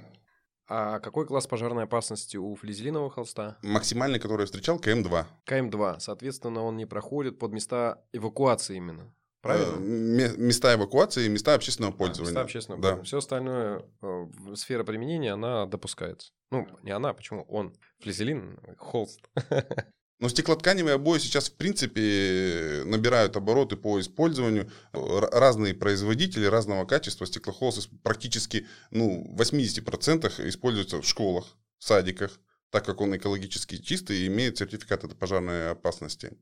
А 0.70 1.00
какой 1.00 1.26
класс 1.26 1.46
пожарной 1.46 1.84
опасности 1.84 2.36
у 2.36 2.54
флизелинового 2.54 3.10
холста? 3.10 3.56
Максимальный, 3.62 4.18
который 4.18 4.42
я 4.42 4.46
встречал, 4.46 4.78
КМ-2. 4.78 5.24
КМ-2. 5.46 6.00
Соответственно, 6.00 6.62
он 6.62 6.76
не 6.76 6.84
проходит 6.84 7.38
под 7.38 7.52
места 7.52 8.04
эвакуации 8.12 8.76
именно. 8.76 9.10
Правильно? 9.40 9.76
Э, 9.76 10.36
места 10.36 10.74
эвакуации 10.74 11.24
и 11.24 11.28
места 11.28 11.54
общественного 11.54 11.92
пользования. 11.92 12.28
А, 12.28 12.32
места 12.32 12.40
общественного 12.42 12.82
да. 12.82 13.02
Все 13.02 13.18
остальное, 13.18 13.82
э, 14.02 14.26
сфера 14.56 14.84
применения, 14.84 15.32
она 15.32 15.64
допускается. 15.64 16.32
Ну, 16.50 16.66
не 16.82 16.90
она, 16.90 17.14
почему? 17.14 17.44
Он. 17.48 17.74
Флизелин, 18.00 18.58
холст. 18.76 19.20
Но 20.20 20.28
стеклотканевые 20.28 20.94
обои 20.94 21.18
сейчас, 21.18 21.48
в 21.48 21.54
принципе, 21.54 22.82
набирают 22.84 23.36
обороты 23.36 23.76
по 23.76 24.00
использованию. 24.00 24.70
Разные 24.92 25.74
производители 25.74 26.44
разного 26.46 26.84
качества 26.86 27.24
стеклохолст 27.24 27.88
практически 28.02 28.66
ну, 28.90 29.24
в 29.30 29.40
80% 29.40 30.48
используются 30.48 31.00
в 31.00 31.06
школах, 31.06 31.56
садиках, 31.78 32.40
так 32.70 32.84
как 32.84 33.00
он 33.00 33.16
экологически 33.16 33.76
чистый 33.76 34.18
и 34.18 34.26
имеет 34.26 34.58
сертификат 34.58 35.04
от 35.04 35.16
пожарной 35.16 35.70
опасности 35.70 36.36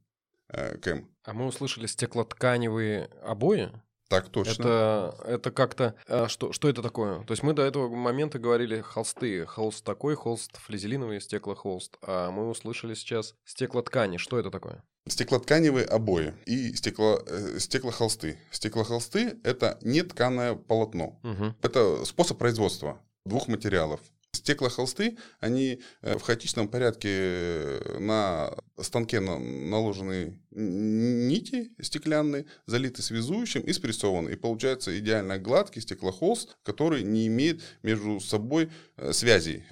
э, 0.49 0.79
КЭМ. 0.79 1.11
А 1.25 1.35
мы 1.35 1.47
услышали 1.47 1.87
стеклотканевые 1.87 3.11
обои? 3.23 3.71
Так 4.09 4.29
точно. 4.29 4.63
Это, 4.63 5.17
это 5.25 5.51
как-то... 5.51 5.95
А, 6.07 6.29
что, 6.29 6.53
что 6.53 6.69
это 6.69 6.83
такое? 6.83 7.25
То 7.25 7.33
есть 7.33 7.43
мы 7.43 7.53
до 7.53 7.63
этого 7.63 7.89
момента 7.89 8.39
говорили 8.39 8.81
холсты. 8.81 9.45
Холст 9.47 9.85
такой, 9.85 10.15
холст 10.15 10.57
флизелиновый, 10.59 11.21
стеклохолст. 11.21 11.97
А 12.03 12.31
мы 12.31 12.49
услышали 12.49 12.95
сейчас 12.95 13.35
стеклоткани. 13.45 14.17
Что 14.17 14.39
это 14.39 14.51
такое? 14.51 14.83
Стеклотканевые 15.09 15.87
обои 15.87 16.35
и 16.47 16.75
стекло, 16.75 17.23
э, 17.27 17.59
стеклохолсты. 17.59 18.39
Стеклохолсты– 18.51 19.39
это 19.45 19.79
нетканое 19.83 20.55
полотно. 20.55 21.21
Угу. 21.23 21.55
Это 21.63 22.05
способ 22.05 22.39
производства 22.39 23.01
двух 23.25 23.49
материалов 23.49 24.01
Стеклохолсты, 24.37 25.17
они 25.41 25.81
э, 26.03 26.17
в 26.17 26.23
хаотичном 26.23 26.69
порядке 26.69 27.09
э, 27.11 27.99
на 27.99 28.55
станке 28.81 29.21
наложены 29.21 30.39
нити 30.51 31.73
стеклянные, 31.81 32.47
залиты 32.67 33.03
связующим 33.03 33.63
и 33.63 33.73
спрессованы. 33.73 34.31
И 34.31 34.37
получается 34.37 34.99
идеально 34.99 35.39
гладкий 35.39 35.83
стеклохолст, 35.83 36.57
который 36.63 37.03
не 37.03 37.27
имеет 37.27 37.63
между 37.83 38.21
собой 38.21 38.71
э, 38.97 39.13
связей. 39.13 39.65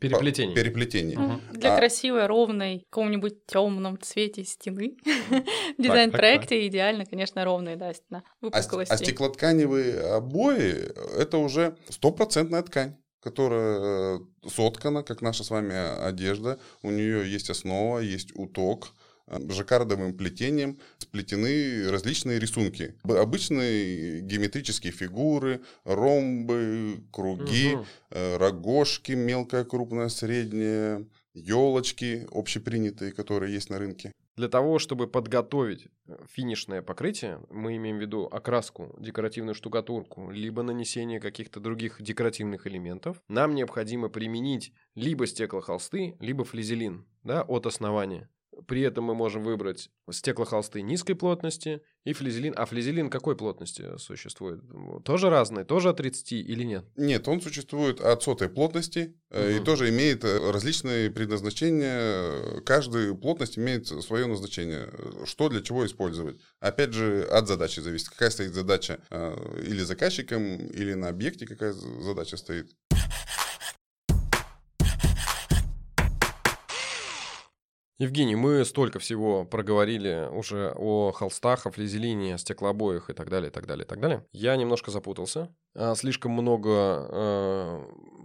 Переплетений. 0.00 0.54
Переплетений. 0.54 1.16
Угу. 1.16 1.40
Для 1.52 1.74
а... 1.74 1.76
красивой, 1.76 2.26
ровной, 2.26 2.86
каком-нибудь 2.90 3.46
темном 3.46 3.98
цвете 4.00 4.44
стены. 4.44 4.96
В 5.78 5.82
дизайн-проекте 5.82 6.66
идеально, 6.66 7.06
конечно, 7.06 7.44
ровные, 7.44 7.76
да, 7.76 7.92
на 8.10 8.22
выпуклости. 8.40 8.92
А, 8.92 8.94
а 8.94 8.98
стеклотканевые 8.98 10.00
обои– 10.00 10.92
это 11.18 11.38
уже 11.38 11.76
стопроцентная 11.88 12.62
ткань 12.62 12.96
которая 13.24 14.18
э, 14.18 14.20
соткана, 14.48 15.02
как 15.02 15.22
наша 15.22 15.42
с 15.44 15.50
вами 15.50 15.74
одежда. 16.06 16.58
У 16.82 16.90
нее 16.90 17.28
есть 17.28 17.48
основа, 17.48 18.00
есть 18.00 18.36
уток, 18.36 18.92
э, 19.26 19.40
жаккардовым 19.48 20.14
плетением 20.14 20.78
сплетены 20.98 21.90
различные 21.90 22.38
рисунки. 22.38 22.94
Обычные 23.02 24.20
геометрические 24.20 24.92
фигуры, 24.92 25.62
ромбы, 25.84 27.02
круги, 27.10 27.74
угу. 27.74 27.86
рогожки, 28.10 29.12
мелкая, 29.12 29.64
крупная, 29.64 30.10
средняя, 30.10 31.06
елочки 31.32 32.28
общепринятые, 32.30 33.12
которые 33.12 33.54
есть 33.54 33.70
на 33.70 33.78
рынке. 33.78 34.12
Для 34.36 34.48
того, 34.48 34.80
чтобы 34.80 35.06
подготовить 35.06 35.86
э, 36.06 36.16
финишное 36.28 36.82
покрытие, 36.82 37.40
мы 37.50 37.76
имеем 37.76 37.98
в 37.98 38.00
виду 38.00 38.24
окраску, 38.24 38.94
декоративную 38.98 39.54
штукатурку, 39.54 40.30
либо 40.30 40.62
нанесение 40.62 41.20
каких-то 41.20 41.60
других 41.60 42.02
декоративных 42.02 42.66
элементов, 42.66 43.22
нам 43.28 43.54
необходимо 43.54 44.08
применить 44.08 44.72
либо 44.96 45.26
стеклохолсты, 45.26 46.16
либо 46.18 46.44
флизелин 46.44 47.06
да, 47.22 47.42
от 47.42 47.66
основания. 47.66 48.28
При 48.66 48.82
этом 48.82 49.04
мы 49.04 49.14
можем 49.14 49.42
выбрать 49.42 49.90
стеклохолсты 50.10 50.82
низкой 50.82 51.14
плотности 51.14 51.82
и 52.04 52.12
флизелин. 52.12 52.54
А 52.56 52.66
флизелин 52.66 53.10
какой 53.10 53.36
плотности 53.36 53.96
существует? 53.98 54.60
Тоже 55.04 55.30
разный, 55.30 55.64
тоже 55.64 55.90
от 55.90 55.96
30 55.98 56.32
или 56.32 56.64
нет? 56.64 56.84
Нет, 56.96 57.28
он 57.28 57.40
существует 57.40 58.00
от 58.00 58.22
сотой 58.22 58.48
плотности 58.48 59.16
угу. 59.30 59.40
и 59.40 59.60
тоже 59.60 59.88
имеет 59.90 60.24
э, 60.24 60.50
различные 60.50 61.10
предназначения. 61.10 62.60
Каждая 62.62 63.14
плотность 63.14 63.58
имеет 63.58 63.86
свое 63.86 64.26
назначение. 64.26 64.88
Что 65.24 65.48
для 65.48 65.62
чего 65.62 65.86
использовать? 65.86 66.38
Опять 66.60 66.92
же, 66.92 67.22
от 67.30 67.48
задачи 67.48 67.80
зависит. 67.80 68.10
Какая 68.10 68.30
стоит 68.30 68.54
задача 68.54 69.00
э, 69.10 69.62
или 69.66 69.80
заказчиком, 69.80 70.56
или 70.56 70.94
на 70.94 71.08
объекте 71.08 71.46
какая 71.46 71.72
задача 71.72 72.36
стоит. 72.36 72.74
Евгений, 77.98 78.34
мы 78.34 78.64
столько 78.64 78.98
всего 78.98 79.44
проговорили 79.44 80.28
уже 80.32 80.74
о 80.76 81.12
холстах, 81.12 81.66
о 81.66 81.70
флизелине, 81.70 82.34
о 82.34 82.38
стеклообоях 82.38 83.08
и 83.08 83.12
так 83.12 83.30
далее, 83.30 83.50
и 83.50 83.52
так 83.52 83.66
далее, 83.66 83.84
и 83.84 83.88
так 83.88 84.00
далее. 84.00 84.26
Я 84.32 84.56
немножко 84.56 84.90
запутался. 84.90 85.54
А, 85.76 85.94
слишком 85.94 86.32
много 86.32 86.70
э, 87.08 87.84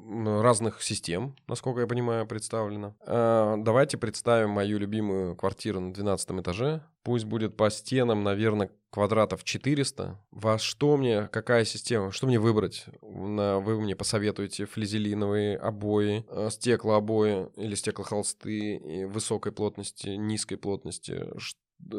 разных 0.10 0.82
систем, 0.82 1.36
насколько 1.48 1.82
я 1.82 1.88
понимаю, 1.88 2.26
представлено. 2.28 2.96
Э, 3.02 3.56
давайте 3.58 3.98
представим 3.98 4.50
мою 4.52 4.80
любимую 4.80 5.36
квартиру 5.36 5.80
на 5.80 5.94
12 5.94 6.32
этаже. 6.32 6.82
Пусть 7.04 7.26
будет 7.26 7.56
по 7.56 7.70
стенам, 7.70 8.24
наверное, 8.24 8.72
квадратов 8.90 9.44
400. 9.44 10.20
Во 10.32 10.58
что 10.58 10.98
мне, 10.98 11.28
какая 11.28 11.66
система, 11.66 12.12
что 12.12 12.28
мне 12.28 12.40
выбрать? 12.40 12.86
Вы 13.02 13.80
мне 13.82 13.96
посоветуете 13.96 14.66
флизелиновые 14.66 15.58
обои, 15.58 16.26
э, 16.28 16.50
стеклообои 16.52 17.50
или 17.56 17.76
стеклохолсты 17.76 19.08
высокой 19.08 19.52
плотности, 19.52 20.10
низкой 20.10 20.58
плотности. 20.58 21.28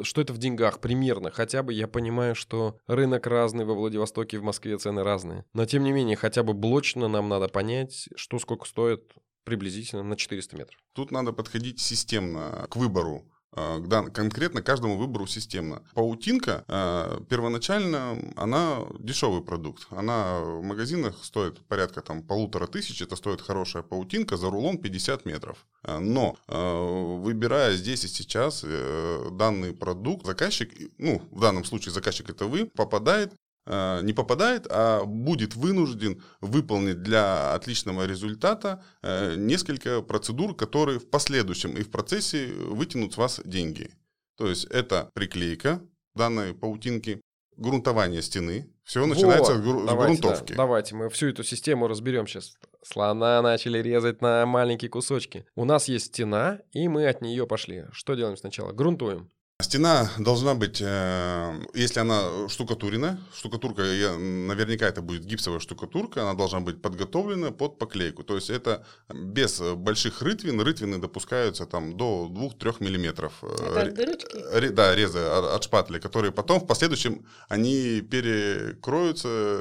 Что 0.02 0.20
это 0.20 0.32
в 0.32 0.38
деньгах 0.38 0.80
примерно? 0.80 1.30
Хотя 1.30 1.62
бы 1.62 1.72
я 1.72 1.88
понимаю, 1.88 2.34
что 2.34 2.78
рынок 2.86 3.26
разный 3.26 3.64
во 3.64 3.74
Владивостоке, 3.74 4.38
в 4.38 4.42
Москве 4.42 4.76
цены 4.78 5.02
разные. 5.02 5.44
Но 5.52 5.64
тем 5.66 5.84
не 5.84 5.92
менее, 5.92 6.16
хотя 6.16 6.42
бы 6.42 6.54
блочно 6.54 7.08
нам 7.08 7.28
надо 7.28 7.48
понять, 7.48 8.08
что 8.14 8.38
сколько 8.38 8.66
стоит 8.66 9.12
приблизительно 9.44 10.02
на 10.02 10.16
400 10.16 10.56
метров. 10.56 10.78
Тут 10.92 11.10
надо 11.10 11.32
подходить 11.32 11.80
системно 11.80 12.66
к 12.70 12.76
выбору 12.76 13.24
да, 13.54 14.02
конкретно 14.04 14.62
каждому 14.62 14.96
выбору 14.96 15.26
системно. 15.26 15.82
Паутинка 15.94 16.64
а, 16.68 17.22
первоначально, 17.28 18.18
она 18.36 18.80
дешевый 18.98 19.42
продукт. 19.42 19.86
Она 19.90 20.40
в 20.40 20.62
магазинах 20.62 21.24
стоит 21.24 21.58
порядка 21.66 22.00
там 22.00 22.22
полутора 22.22 22.66
тысяч. 22.66 23.02
Это 23.02 23.16
стоит 23.16 23.40
хорошая 23.40 23.82
паутинка 23.82 24.36
за 24.36 24.50
рулон 24.50 24.78
50 24.78 25.26
метров. 25.26 25.66
А, 25.82 25.98
но 25.98 26.36
выбирая 26.46 27.74
здесь 27.74 28.04
и 28.04 28.08
сейчас 28.08 28.62
э, 28.64 29.28
данный 29.32 29.72
продукт, 29.72 30.26
заказчик, 30.26 30.70
ну, 30.98 31.22
в 31.30 31.40
данном 31.40 31.64
случае 31.64 31.92
заказчик 31.92 32.30
это 32.30 32.46
вы, 32.46 32.66
попадает 32.66 33.32
не 33.66 34.12
попадает, 34.12 34.66
а 34.70 35.04
будет 35.04 35.54
вынужден 35.54 36.22
выполнить 36.40 37.02
для 37.02 37.54
отличного 37.54 38.06
результата 38.06 38.82
э, 39.02 39.34
несколько 39.36 40.02
процедур, 40.02 40.56
которые 40.56 40.98
в 40.98 41.08
последующем 41.08 41.76
и 41.76 41.82
в 41.82 41.90
процессе 41.90 42.46
вытянут 42.48 43.14
с 43.14 43.16
вас 43.16 43.40
деньги. 43.44 43.90
То 44.36 44.48
есть 44.48 44.64
это 44.64 45.10
приклейка 45.14 45.82
данной 46.14 46.54
паутинки, 46.54 47.20
грунтование 47.56 48.22
стены. 48.22 48.72
Все 48.84 49.04
начинается 49.06 49.54
вот, 49.54 49.60
с, 49.60 49.64
гру- 49.64 49.86
давайте, 49.86 50.16
с 50.16 50.20
грунтовки. 50.20 50.52
Да, 50.52 50.56
давайте 50.56 50.94
мы 50.96 51.10
всю 51.10 51.28
эту 51.28 51.44
систему 51.44 51.86
разберем 51.86 52.26
сейчас. 52.26 52.54
Слона 52.82 53.40
начали 53.42 53.78
резать 53.78 54.22
на 54.22 54.46
маленькие 54.46 54.90
кусочки. 54.90 55.44
У 55.54 55.64
нас 55.64 55.86
есть 55.88 56.06
стена, 56.06 56.60
и 56.72 56.88
мы 56.88 57.06
от 57.06 57.20
нее 57.20 57.46
пошли. 57.46 57.84
Что 57.92 58.14
делаем 58.14 58.36
сначала? 58.36 58.72
Грунтуем. 58.72 59.30
Стена 59.62 60.10
должна 60.18 60.54
быть, 60.54 60.80
э, 60.80 61.60
если 61.74 62.00
она 62.00 62.48
штукатурена, 62.48 63.20
штукатурка, 63.34 63.82
наверняка 63.82 64.86
это 64.86 65.02
будет 65.02 65.24
гипсовая 65.24 65.60
штукатурка, 65.60 66.22
она 66.22 66.34
должна 66.34 66.60
быть 66.60 66.80
подготовлена 66.82 67.50
под 67.50 67.78
поклейку. 67.78 68.22
То 68.22 68.36
есть 68.36 68.50
это 68.50 68.84
без 69.12 69.60
больших 69.60 70.22
рытвин, 70.22 70.60
рытвины 70.60 70.98
допускаются 70.98 71.66
там 71.66 71.96
до 71.96 72.30
2-3 72.30 72.76
миллиметров. 72.80 73.42
Это 73.42 73.80
э, 73.80 73.90
дырочки? 73.90 74.68
Да, 74.68 74.94
резы 74.94 75.18
от 75.18 75.64
шпатли, 75.64 75.98
которые 75.98 76.32
потом 76.32 76.60
в 76.60 76.66
последующем 76.66 77.26
они 77.48 78.00
перекроются 78.02 79.60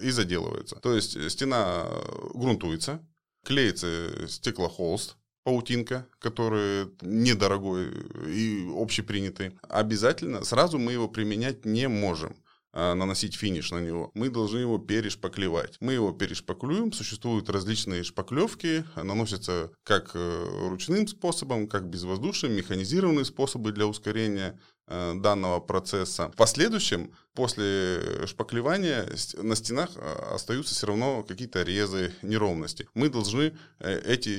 и 0.00 0.10
заделываются. 0.10 0.76
То 0.76 0.94
есть 0.94 1.30
стена 1.30 1.86
грунтуется, 2.34 3.00
клеится 3.44 4.28
стеклохолст, 4.28 5.16
паутинка, 5.46 6.08
который 6.18 6.88
недорогой 7.02 7.92
и 8.26 8.68
общепринятый, 8.76 9.52
обязательно 9.68 10.42
сразу 10.42 10.76
мы 10.76 10.90
его 10.90 11.06
применять 11.06 11.64
не 11.64 11.86
можем 11.86 12.34
а, 12.72 12.96
наносить 12.96 13.36
финиш 13.36 13.70
на 13.70 13.78
него, 13.78 14.10
мы 14.14 14.28
должны 14.28 14.58
его 14.58 14.78
перешпаклевать. 14.78 15.76
Мы 15.78 15.92
его 15.92 16.10
перешпаклюем, 16.10 16.92
существуют 16.92 17.48
различные 17.48 18.02
шпаклевки, 18.02 18.84
наносятся 18.96 19.70
как 19.84 20.10
э, 20.14 20.68
ручным 20.68 21.06
способом, 21.06 21.68
как 21.68 21.88
безвоздушным, 21.88 22.52
механизированные 22.52 23.24
способы 23.24 23.70
для 23.70 23.86
ускорения. 23.86 24.50
э, 24.50 24.75
данного 24.88 25.60
процесса. 25.60 26.30
В 26.30 26.36
последующем 26.36 27.12
после 27.36 28.26
шпаклевания 28.26 29.06
на 29.36 29.54
стенах 29.54 29.90
а, 29.96 30.34
остаются 30.34 30.74
все 30.74 30.86
равно 30.86 31.22
какие-то 31.22 31.62
резы, 31.62 32.12
неровности. 32.22 32.88
Мы 32.94 33.10
должны 33.10 33.52
э, 33.78 34.00
эти 34.06 34.30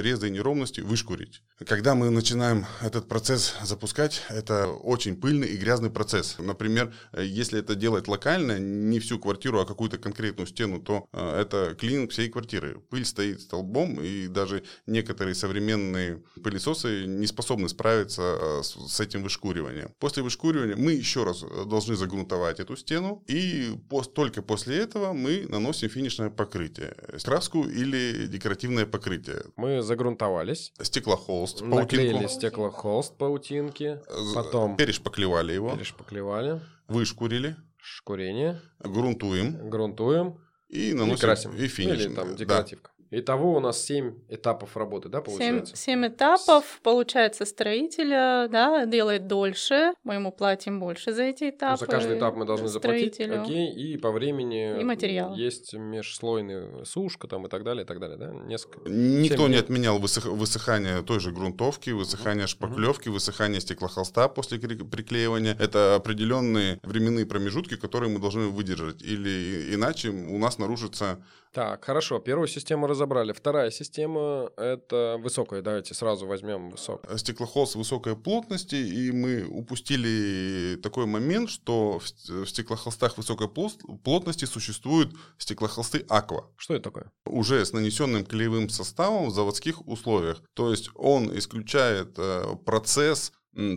резы 0.00 0.26
и 0.26 0.30
неровности 0.30 0.80
вышкурить. 0.80 1.42
Когда 1.64 1.94
мы 1.94 2.10
начинаем 2.10 2.66
этот 2.82 3.08
процесс 3.08 3.54
запускать, 3.62 4.22
это 4.28 4.66
очень 4.66 5.16
пыльный 5.16 5.48
и 5.48 5.56
грязный 5.56 5.90
процесс. 5.90 6.36
Например, 6.38 6.92
э, 7.12 7.24
если 7.24 7.60
это 7.60 7.76
делать 7.76 8.08
локально, 8.08 8.58
не 8.58 8.98
всю 8.98 9.18
квартиру, 9.20 9.60
а 9.60 9.64
какую-то 9.64 9.98
конкретную 9.98 10.48
стену, 10.48 10.80
то 10.80 11.06
э, 11.12 11.40
это 11.42 11.76
клининг 11.78 12.10
всей 12.10 12.28
квартиры. 12.28 12.80
Пыль 12.90 13.04
стоит 13.04 13.40
столбом, 13.42 14.00
и 14.02 14.26
даже 14.26 14.64
некоторые 14.86 15.36
современные 15.36 16.22
пылесосы 16.42 17.04
не 17.06 17.28
способны 17.28 17.68
справиться 17.68 18.60
с 18.62 18.98
этим 18.98 19.22
вышкуриванием. 19.22 19.89
После 19.98 20.22
вышкуривания 20.22 20.76
мы 20.76 20.92
еще 20.92 21.24
раз 21.24 21.42
должны 21.66 21.96
загрунтовать 21.96 22.60
эту 22.60 22.76
стену, 22.76 23.22
и 23.26 23.76
только 24.14 24.42
после 24.42 24.78
этого 24.78 25.12
мы 25.12 25.46
наносим 25.48 25.88
финишное 25.88 26.30
покрытие. 26.30 26.94
Краску 27.24 27.64
или 27.64 28.26
декоративное 28.26 28.86
покрытие. 28.86 29.42
Мы 29.56 29.82
загрунтовались. 29.82 30.72
Стеклохолст, 30.80 31.60
паутинку. 31.60 31.76
Наклеили 31.76 32.26
стеклохолст, 32.26 33.16
паутинки. 33.16 34.00
Потом 34.34 34.76
перешпаклевали 34.76 35.52
его. 35.52 35.74
Перешпаклевали. 35.74 36.60
Вышкурили. 36.88 37.56
Шкурение. 37.76 38.60
Грунтуем. 38.80 39.70
Грунтуем. 39.70 40.38
И 40.68 40.92
наносим. 40.92 41.14
И 41.14 41.18
красим. 41.18 41.56
И 41.56 41.66
финишим. 41.68 42.10
Или 42.10 42.14
там 42.14 42.36
декоративка. 42.36 42.90
Итого 43.12 43.56
у 43.56 43.60
нас 43.60 43.82
7 43.84 44.14
этапов 44.28 44.76
работы, 44.76 45.08
да, 45.08 45.20
получается? 45.20 45.76
7, 45.76 46.02
7 46.02 46.06
этапов. 46.08 46.80
Получается, 46.82 47.44
строителя, 47.44 48.48
да, 48.48 48.86
делает 48.86 49.26
дольше. 49.26 49.94
Мы 50.04 50.14
ему 50.14 50.30
платим 50.30 50.78
больше 50.78 51.12
за 51.12 51.24
эти 51.24 51.50
этапы. 51.50 51.72
Ну, 51.72 51.76
за 51.78 51.86
каждый 51.86 52.18
этап 52.18 52.36
мы 52.36 52.44
должны 52.44 52.68
заплатить. 52.68 53.20
Окей, 53.20 53.72
и 53.72 53.96
по 53.96 54.12
времени... 54.12 54.80
И 54.80 54.84
материал. 54.84 55.34
Есть 55.34 55.74
межслойная 55.74 56.84
сушка 56.84 57.26
там 57.26 57.46
и 57.46 57.48
так 57.48 57.64
далее, 57.64 57.84
и 57.84 57.86
так 57.86 57.98
далее, 57.98 58.16
да? 58.16 58.30
Несколько... 58.30 58.88
Никто 58.88 59.48
не 59.48 59.56
отменял 59.56 59.98
высых... 59.98 60.26
высыхание 60.26 61.02
той 61.02 61.18
же 61.18 61.32
грунтовки, 61.32 61.90
высыхание 61.90 62.46
шпаклевки, 62.46 63.08
высыхание 63.08 63.60
стеклохолста 63.60 64.28
после 64.28 64.58
приклеивания. 64.58 65.56
Это 65.58 65.96
определенные 65.96 66.78
временные 66.84 67.26
промежутки, 67.26 67.76
которые 67.76 68.10
мы 68.10 68.20
должны 68.20 68.46
выдержать. 68.46 69.02
Или 69.02 69.74
иначе 69.74 70.10
у 70.10 70.38
нас 70.38 70.58
нарушится 70.58 71.22
так, 71.52 71.84
хорошо, 71.84 72.20
первую 72.20 72.46
систему 72.46 72.86
разобрали. 72.86 73.32
Вторая 73.32 73.70
система— 73.70 74.50
это 74.56 75.16
высокая. 75.18 75.62
Давайте 75.62 75.94
сразу 75.94 76.26
возьмем 76.26 76.70
высокую. 76.70 77.18
Стеклохолст 77.18 77.74
высокой 77.74 78.16
плотности, 78.16 78.76
и 78.76 79.10
мы 79.10 79.44
упустили 79.44 80.76
такой 80.80 81.06
момент, 81.06 81.50
что 81.50 81.98
в 81.98 82.46
стеклохолстах 82.46 83.16
высокой 83.16 83.48
плотности 83.48 84.44
существуют 84.44 85.12
стеклохолсты 85.38 86.04
аква. 86.08 86.48
Что 86.56 86.74
это 86.74 86.84
такое? 86.84 87.10
Уже 87.26 87.64
с 87.64 87.72
нанесенным 87.72 88.24
клеевым 88.24 88.68
составом 88.68 89.26
в 89.26 89.34
заводских 89.34 89.86
условиях. 89.88 90.42
То 90.54 90.70
есть 90.70 90.90
он 90.94 91.36
исключает 91.36 92.14
э, 92.16 92.56
процесс 92.64 93.32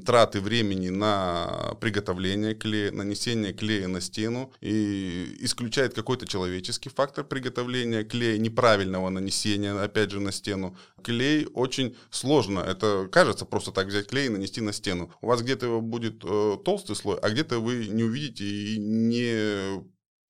траты 0.06 0.40
времени 0.40 0.90
на 0.90 1.76
приготовление 1.82 2.54
клея, 2.54 2.92
нанесение 2.92 3.54
клея 3.54 3.88
на 3.88 4.02
стену 4.02 4.54
и 4.62 5.36
исключает 5.40 5.94
какой-то 5.94 6.28
человеческий 6.28 6.90
фактор 6.90 7.24
приготовления 7.24 8.04
клея, 8.04 8.38
неправильного 8.38 9.10
нанесения, 9.10 9.74
опять 9.82 10.12
же, 10.12 10.20
на 10.20 10.32
стену. 10.32 10.78
Клей 11.04 11.48
очень 11.54 11.96
сложно, 12.12 12.60
это 12.60 13.10
кажется 13.12 13.46
просто 13.46 13.72
так 13.72 13.88
взять 13.88 14.08
клей 14.08 14.28
и 14.28 14.30
нанести 14.30 14.62
на 14.62 14.74
стену. 14.74 15.12
У 15.22 15.28
вас 15.28 15.42
где-то 15.42 15.82
будет 15.82 16.24
э, 16.24 16.58
толстый 16.64 16.96
слой, 16.96 17.18
а 17.20 17.30
где-то 17.30 17.60
вы 17.60 17.88
не 17.88 18.04
увидите 18.04 18.46
и 18.46 18.78
не 18.78 19.84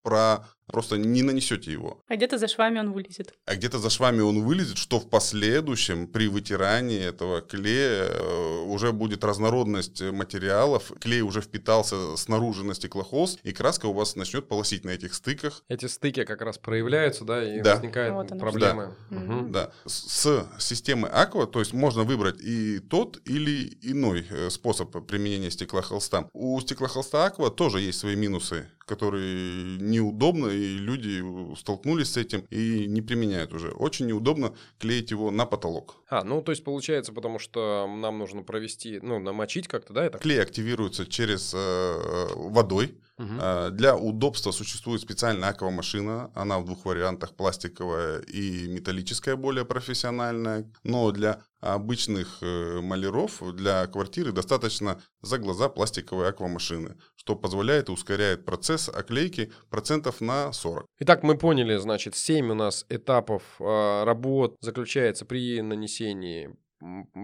про 0.03 0.47
просто 0.67 0.97
не 0.97 1.23
нанесете 1.23 1.71
его. 1.71 2.01
А 2.07 2.15
где-то 2.15 2.37
за 2.37 2.47
швами 2.47 2.79
он 2.79 2.93
вылезет. 2.93 3.33
А 3.45 3.55
где-то 3.55 3.79
за 3.79 3.89
швами 3.89 4.21
он 4.21 4.41
вылезет, 4.41 4.77
что 4.77 4.99
в 4.99 5.09
последующем 5.09 6.07
при 6.07 6.27
вытирании 6.27 6.99
этого 6.99 7.41
клея 7.41 8.07
э, 8.09 8.63
уже 8.65 8.91
будет 8.91 9.23
разнородность 9.23 10.01
материалов, 10.01 10.91
клей 10.99 11.21
уже 11.21 11.41
впитался 11.41 12.17
снаружи 12.17 12.63
на 12.63 12.73
стеклохолст, 12.73 13.39
и 13.43 13.51
краска 13.51 13.87
у 13.87 13.93
вас 13.93 14.15
начнет 14.15 14.47
полосить 14.47 14.85
на 14.85 14.91
этих 14.91 15.13
стыках. 15.13 15.63
Эти 15.67 15.85
стыки 15.85 16.23
как 16.23 16.41
раз 16.41 16.57
проявляются, 16.57 17.25
да, 17.25 17.43
и 17.43 17.61
да. 17.61 17.75
возникают 17.75 18.13
вот 18.13 18.39
проблемы. 18.39 18.95
Да. 19.09 19.17
Угу. 19.17 19.49
да. 19.49 19.71
С 19.85 20.47
системы 20.59 21.07
Aqua, 21.07 21.45
то 21.47 21.59
есть 21.59 21.73
можно 21.73 22.03
выбрать 22.03 22.41
и 22.41 22.79
тот 22.79 23.21
или 23.25 23.77
иной 23.81 24.25
э, 24.29 24.49
способ 24.49 25.05
применения 25.07 25.51
стеклохолста. 25.51 26.29
У 26.33 26.59
стеклохолста 26.61 27.17
Aqua 27.27 27.49
тоже 27.49 27.81
есть 27.81 27.99
свои 27.99 28.15
минусы, 28.15 28.69
которые 28.85 29.77
неудобно 29.79 30.47
и 30.53 30.77
люди 30.77 31.23
столкнулись 31.55 32.11
с 32.11 32.17
этим 32.17 32.45
и 32.49 32.85
не 32.87 33.01
применяют 33.01 33.53
уже. 33.53 33.69
Очень 33.69 34.07
неудобно 34.07 34.53
клеить 34.79 35.11
его 35.11 35.31
на 35.31 35.45
потолок. 35.45 35.95
А, 36.09 36.23
ну 36.23 36.41
то 36.41 36.51
есть 36.51 36.63
получается, 36.63 37.13
потому 37.13 37.39
что 37.39 37.87
нам 37.87 38.19
нужно 38.19 38.43
провести, 38.43 38.99
ну, 39.01 39.19
намочить 39.19 39.67
как-то, 39.67 39.93
да, 39.93 40.05
это? 40.05 40.17
Клей 40.17 40.41
активируется 40.41 41.05
через 41.05 41.53
э, 41.55 42.27
водой. 42.35 42.95
Угу. 43.19 43.71
Для 43.71 43.95
удобства 43.95 44.51
существует 44.51 45.01
специальная 45.01 45.49
аквамашина. 45.49 46.31
Она 46.33 46.59
в 46.59 46.65
двух 46.65 46.85
вариантах, 46.85 47.35
пластиковая 47.35 48.19
и 48.21 48.67
металлическая, 48.67 49.35
более 49.35 49.65
профессиональная. 49.65 50.71
Но 50.83 51.11
для 51.11 51.43
обычных 51.63 52.39
э, 52.41 52.81
маляров, 52.81 53.41
для 53.55 53.87
квартиры 53.87 54.31
достаточно 54.31 55.01
за 55.21 55.37
глаза 55.37 55.69
пластиковой 55.69 56.29
аквамашины, 56.29 56.97
что 57.15 57.35
позволяет 57.35 57.89
и 57.89 57.91
ускоряет 57.91 58.45
процесс 58.45 58.89
оклейки 58.89 59.51
процентов 59.69 60.19
на 60.19 60.51
40. 60.51 60.85
Итак, 60.99 61.23
мы 61.23 61.37
поняли, 61.37 61.77
значит, 61.77 62.15
7 62.15 62.51
у 62.51 62.53
нас 62.53 62.85
этапов 62.89 63.43
а, 63.59 64.03
работ 64.03 64.55
заключается 64.59 65.25
при 65.25 65.61
нанесении 65.61 66.55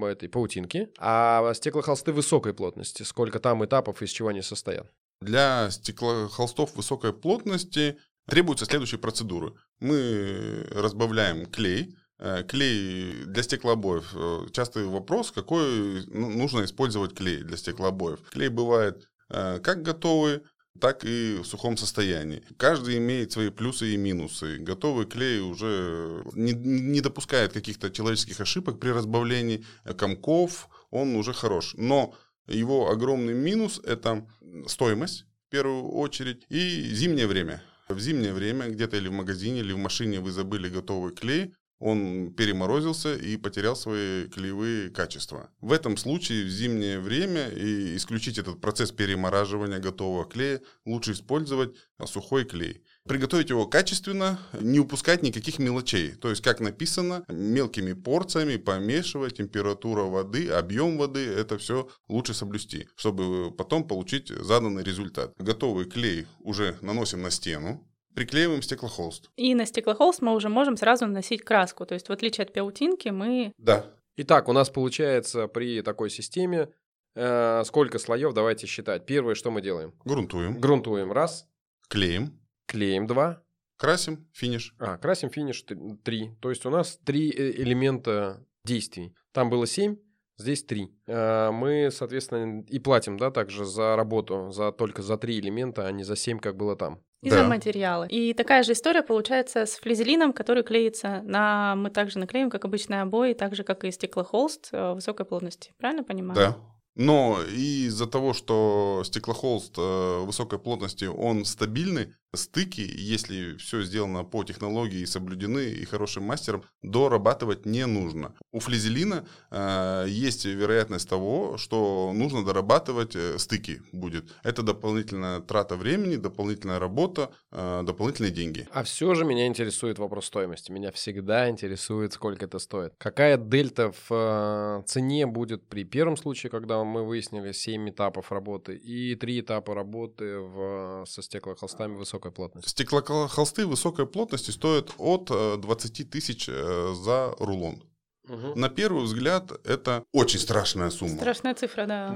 этой 0.02 0.30
паутинки, 0.30 0.90
а 0.98 1.54
стеклохолсты 1.54 2.14
высокой 2.14 2.54
плотности. 2.54 3.04
Сколько 3.04 3.40
там 3.40 3.66
этапов, 3.66 4.02
из 4.02 4.10
чего 4.10 4.30
они 4.30 4.42
состоят? 4.42 4.90
Для 5.22 5.70
стеклохолстов 5.70 6.76
высокой 6.78 7.12
плотности 7.12 7.98
требуются 8.30 8.66
следующие 8.66 9.00
процедуры. 9.00 9.54
Мы 9.82 10.66
разбавляем 10.72 11.46
клей, 11.46 11.94
Э, 11.94 12.09
клей 12.48 13.24
для 13.26 13.44
стеклообоев. 13.44 14.12
Э, 14.14 14.48
частый 14.52 14.86
вопрос, 14.86 15.32
какой 15.32 16.06
ну, 16.08 16.30
нужно 16.30 16.66
использовать 16.66 17.14
клей 17.14 17.44
для 17.44 17.58
стеклообоев. 17.58 18.22
Клей 18.30 18.50
бывает 18.50 19.08
э, 19.30 19.60
как 19.60 19.82
готовый, 19.82 20.42
так 20.80 21.04
и 21.06 21.40
в 21.42 21.46
сухом 21.46 21.78
состоянии. 21.78 22.44
Каждый 22.58 22.98
имеет 22.98 23.32
свои 23.32 23.50
плюсы 23.50 23.94
и 23.94 23.98
минусы. 23.98 24.58
Готовый 24.58 25.06
клей 25.06 25.40
уже 25.40 26.24
не, 26.34 26.54
не 26.54 27.02
допускает 27.02 27.54
каких-то 27.54 27.90
человеческих 27.90 28.40
ошибок 28.40 28.80
при 28.80 28.90
разбавлении 28.90 29.66
комков, 29.98 30.70
он 30.90 31.16
уже 31.16 31.34
хорош. 31.34 31.76
Но 31.78 32.16
его 32.48 32.90
огромный 32.90 33.34
минус– 33.34 33.80
это 33.84 34.28
стоимость, 34.68 35.26
в 35.48 35.52
первую 35.52 35.90
очередь, 35.90 36.46
и 36.50 36.82
зимнее 36.94 37.28
время. 37.28 37.62
В 37.90 38.00
зимнее 38.00 38.34
время 38.34 38.70
где-то 38.70 38.98
или 38.98 39.08
в 39.08 39.14
магазине, 39.14 39.60
или 39.62 39.74
в 39.74 39.78
машине 39.78 40.20
вы 40.20 40.32
забыли 40.32 40.70
готовый 40.70 41.14
клей, 41.14 41.56
он 41.80 42.34
переморозился 42.34 43.16
и 43.16 43.38
потерял 43.38 43.76
свои 43.76 44.28
клеевые 44.28 44.90
качества. 44.90 45.50
В 45.62 45.72
этом 45.72 45.98
случае 45.98 46.46
в 46.46 46.50
зимнее 46.50 47.00
время 47.00 47.50
и 47.50 47.96
исключить 47.96 48.38
этот 48.38 48.60
процесс 48.60 48.92
перемораживания 48.92 49.80
готового 49.80 50.26
клея 50.26 50.62
лучше 50.86 51.14
использовать 51.14 51.76
сухой 52.06 52.46
клей. 52.46 52.84
Приготовить 53.08 53.50
его 53.50 53.66
качественно, 53.66 54.40
не 54.60 54.80
упускать 54.80 55.24
никаких 55.24 55.58
мелочей. 55.58 56.12
То 56.12 56.30
есть, 56.30 56.44
как 56.44 56.60
написано, 56.60 57.24
мелкими 57.28 57.94
порциями 57.94 58.58
помешивать, 58.58 59.38
температура 59.38 60.04
воды, 60.04 60.50
объем 60.50 60.98
воды, 60.98 61.26
это 61.26 61.58
все 61.58 61.90
лучше 62.08 62.34
соблюсти, 62.34 62.88
чтобы 62.96 63.52
потом 63.52 63.88
получить 63.88 64.28
заданный 64.28 64.84
результат. 64.84 65.34
Готовый 65.40 65.86
клей 65.86 66.28
уже 66.40 66.78
наносим 66.82 67.22
на 67.22 67.32
стену, 67.32 67.89
приклеиваем 68.20 68.62
стеклохолст. 68.62 69.30
И 69.38 69.56
на 69.56 69.66
стеклохолст 69.66 70.22
мы 70.22 70.36
уже 70.36 70.50
можем 70.50 70.76
сразу 70.76 71.06
наносить 71.06 71.42
краску. 71.42 71.86
То 71.86 71.94
есть 71.94 72.10
в 72.10 72.12
отличие 72.12 72.44
от 72.44 72.52
паутинки 72.52 73.08
мы... 73.08 73.54
Да. 73.58 73.86
Итак, 74.18 74.50
у 74.50 74.52
нас 74.52 74.70
получается 74.70 75.48
при 75.48 75.82
такой 75.82 76.10
системе 76.10 76.68
э, 77.16 77.64
сколько 77.64 77.98
слоев, 77.98 78.34
давайте 78.34 78.68
считать. 78.68 79.06
Первое, 79.06 79.36
что 79.36 79.52
мы 79.52 79.62
делаем? 79.62 79.94
Грунтуем. 80.04 80.60
Грунтуем, 80.60 81.14
раз. 81.14 81.48
Клеим. 81.88 82.38
Клеим, 82.66 83.08
два. 83.08 83.42
Красим, 83.78 84.28
финиш. 84.34 84.76
А, 84.80 84.98
красим, 84.98 85.30
финиш, 85.30 85.64
три. 86.04 86.32
То 86.42 86.50
есть 86.50 86.66
у 86.66 86.70
нас 86.70 87.00
три 87.06 87.32
э, 87.32 87.52
элемента 87.52 88.46
действий. 88.66 89.16
Там 89.32 89.50
было 89.50 89.66
семь, 89.66 89.96
здесь 90.36 90.66
три. 90.66 90.94
Э, 91.08 91.52
мы, 91.52 91.90
соответственно, 91.90 92.66
и 92.68 92.80
платим, 92.80 93.16
да, 93.16 93.32
также 93.32 93.64
за 93.64 93.96
работу, 93.96 94.52
за 94.52 94.74
только 94.74 95.02
за 95.02 95.18
три 95.18 95.40
элемента, 95.40 95.88
а 95.88 95.92
не 95.94 96.04
за 96.04 96.18
семь, 96.18 96.40
как 96.40 96.58
было 96.58 96.76
там. 96.76 97.02
И 97.22 97.30
да. 97.30 98.06
И 98.10 98.34
такая 98.34 98.64
же 98.64 98.72
история 98.72 99.04
получается 99.04 99.66
с 99.66 99.74
флизелином, 99.76 100.32
который 100.32 100.64
клеится 100.64 101.22
на... 101.24 101.76
Мы 101.76 101.90
также 101.90 102.18
наклеим, 102.18 102.50
как 102.50 102.64
обычные 102.64 103.02
обои, 103.02 103.34
так 103.34 103.56
же, 103.56 103.64
как 103.64 103.84
и 103.84 103.92
стеклохолст 103.92 104.70
э, 104.72 104.94
высокой 104.94 105.26
плотности. 105.26 105.74
Правильно 105.78 106.04
понимаю? 106.04 106.36
Да. 106.36 106.58
Но 106.96 107.40
из-за 107.44 108.08
того, 108.08 108.34
что 108.34 109.04
стеклохолст 109.06 109.76
э, 109.78 110.20
высокой 110.26 110.60
плотности, 110.60 111.06
он 111.06 111.46
стабильный, 111.46 112.14
стыки, 112.36 112.82
если 112.82 113.58
все 113.58 113.82
сделано 113.84 114.24
по 114.24 114.44
технологии 114.44 115.06
соблюдены 115.06 115.70
и 115.70 115.86
хорошим 115.86 116.24
мастером, 116.24 116.64
дорабатывать 116.84 117.66
не 117.66 117.86
нужно. 117.86 118.34
У 118.52 118.60
флизелина 118.60 119.26
э, 119.52 120.06
есть 120.08 120.46
вероятность 120.46 121.10
того, 121.10 121.58
что 121.58 122.12
нужно 122.14 122.46
дорабатывать 122.46 123.16
э, 123.16 123.38
стыки 123.40 123.82
будет. 123.92 124.26
Это 124.44 124.62
дополнительная 124.62 125.40
трата 125.40 125.76
времени, 125.76 126.16
дополнительная 126.18 126.80
работа, 126.80 127.32
э, 127.52 127.82
дополнительные 127.84 128.32
деньги. 128.32 128.68
А 128.72 128.84
все 128.84 129.16
же 129.16 129.26
меня 129.26 129.48
интересует 129.48 130.00
вопрос 130.00 130.26
стоимости. 130.26 130.72
Меня 130.72 130.92
всегда 130.92 131.50
интересует, 131.50 132.14
сколько 132.14 132.46
это 132.46 132.60
стоит. 132.60 132.94
Какая 132.98 133.38
дельта 133.38 133.92
в 133.92 134.12
э, 134.12 134.84
цене 134.86 135.26
будет 135.26 135.68
при 135.68 135.84
первом 135.84 136.18
случае, 136.18 136.52
когда 136.52 136.84
мы 136.84 137.06
выяснили 137.06 137.52
7 137.52 137.90
этапов 137.90 138.32
работы 138.32 138.76
и 138.76 139.16
3 139.16 139.42
этапа 139.42 139.74
работы 139.74 140.40
в, 140.40 141.06
со 141.08 141.22
стеклохолстами 141.22 141.96
высокой 141.96 142.19
высокой 142.20 142.32
плотности? 142.32 142.70
Стеклохолсты 142.70 143.66
высокой 143.66 144.06
плотности 144.06 144.52
стоят 144.52 144.92
от 144.98 145.26
20 145.62 146.00
э, 146.00 146.04
тысяч 146.06 146.48
э, 146.48 146.94
за 146.96 147.36
рулон. 147.40 147.84
Угу. 148.28 148.60
На 148.60 148.70
первый 148.70 149.04
взгляд 149.04 149.52
это 149.66 150.04
очень 150.12 150.40
страшная 150.40 150.92
сумма. 150.92 151.16
Страшная 151.16 151.56
цифра, 151.56 151.86
да. 151.86 152.16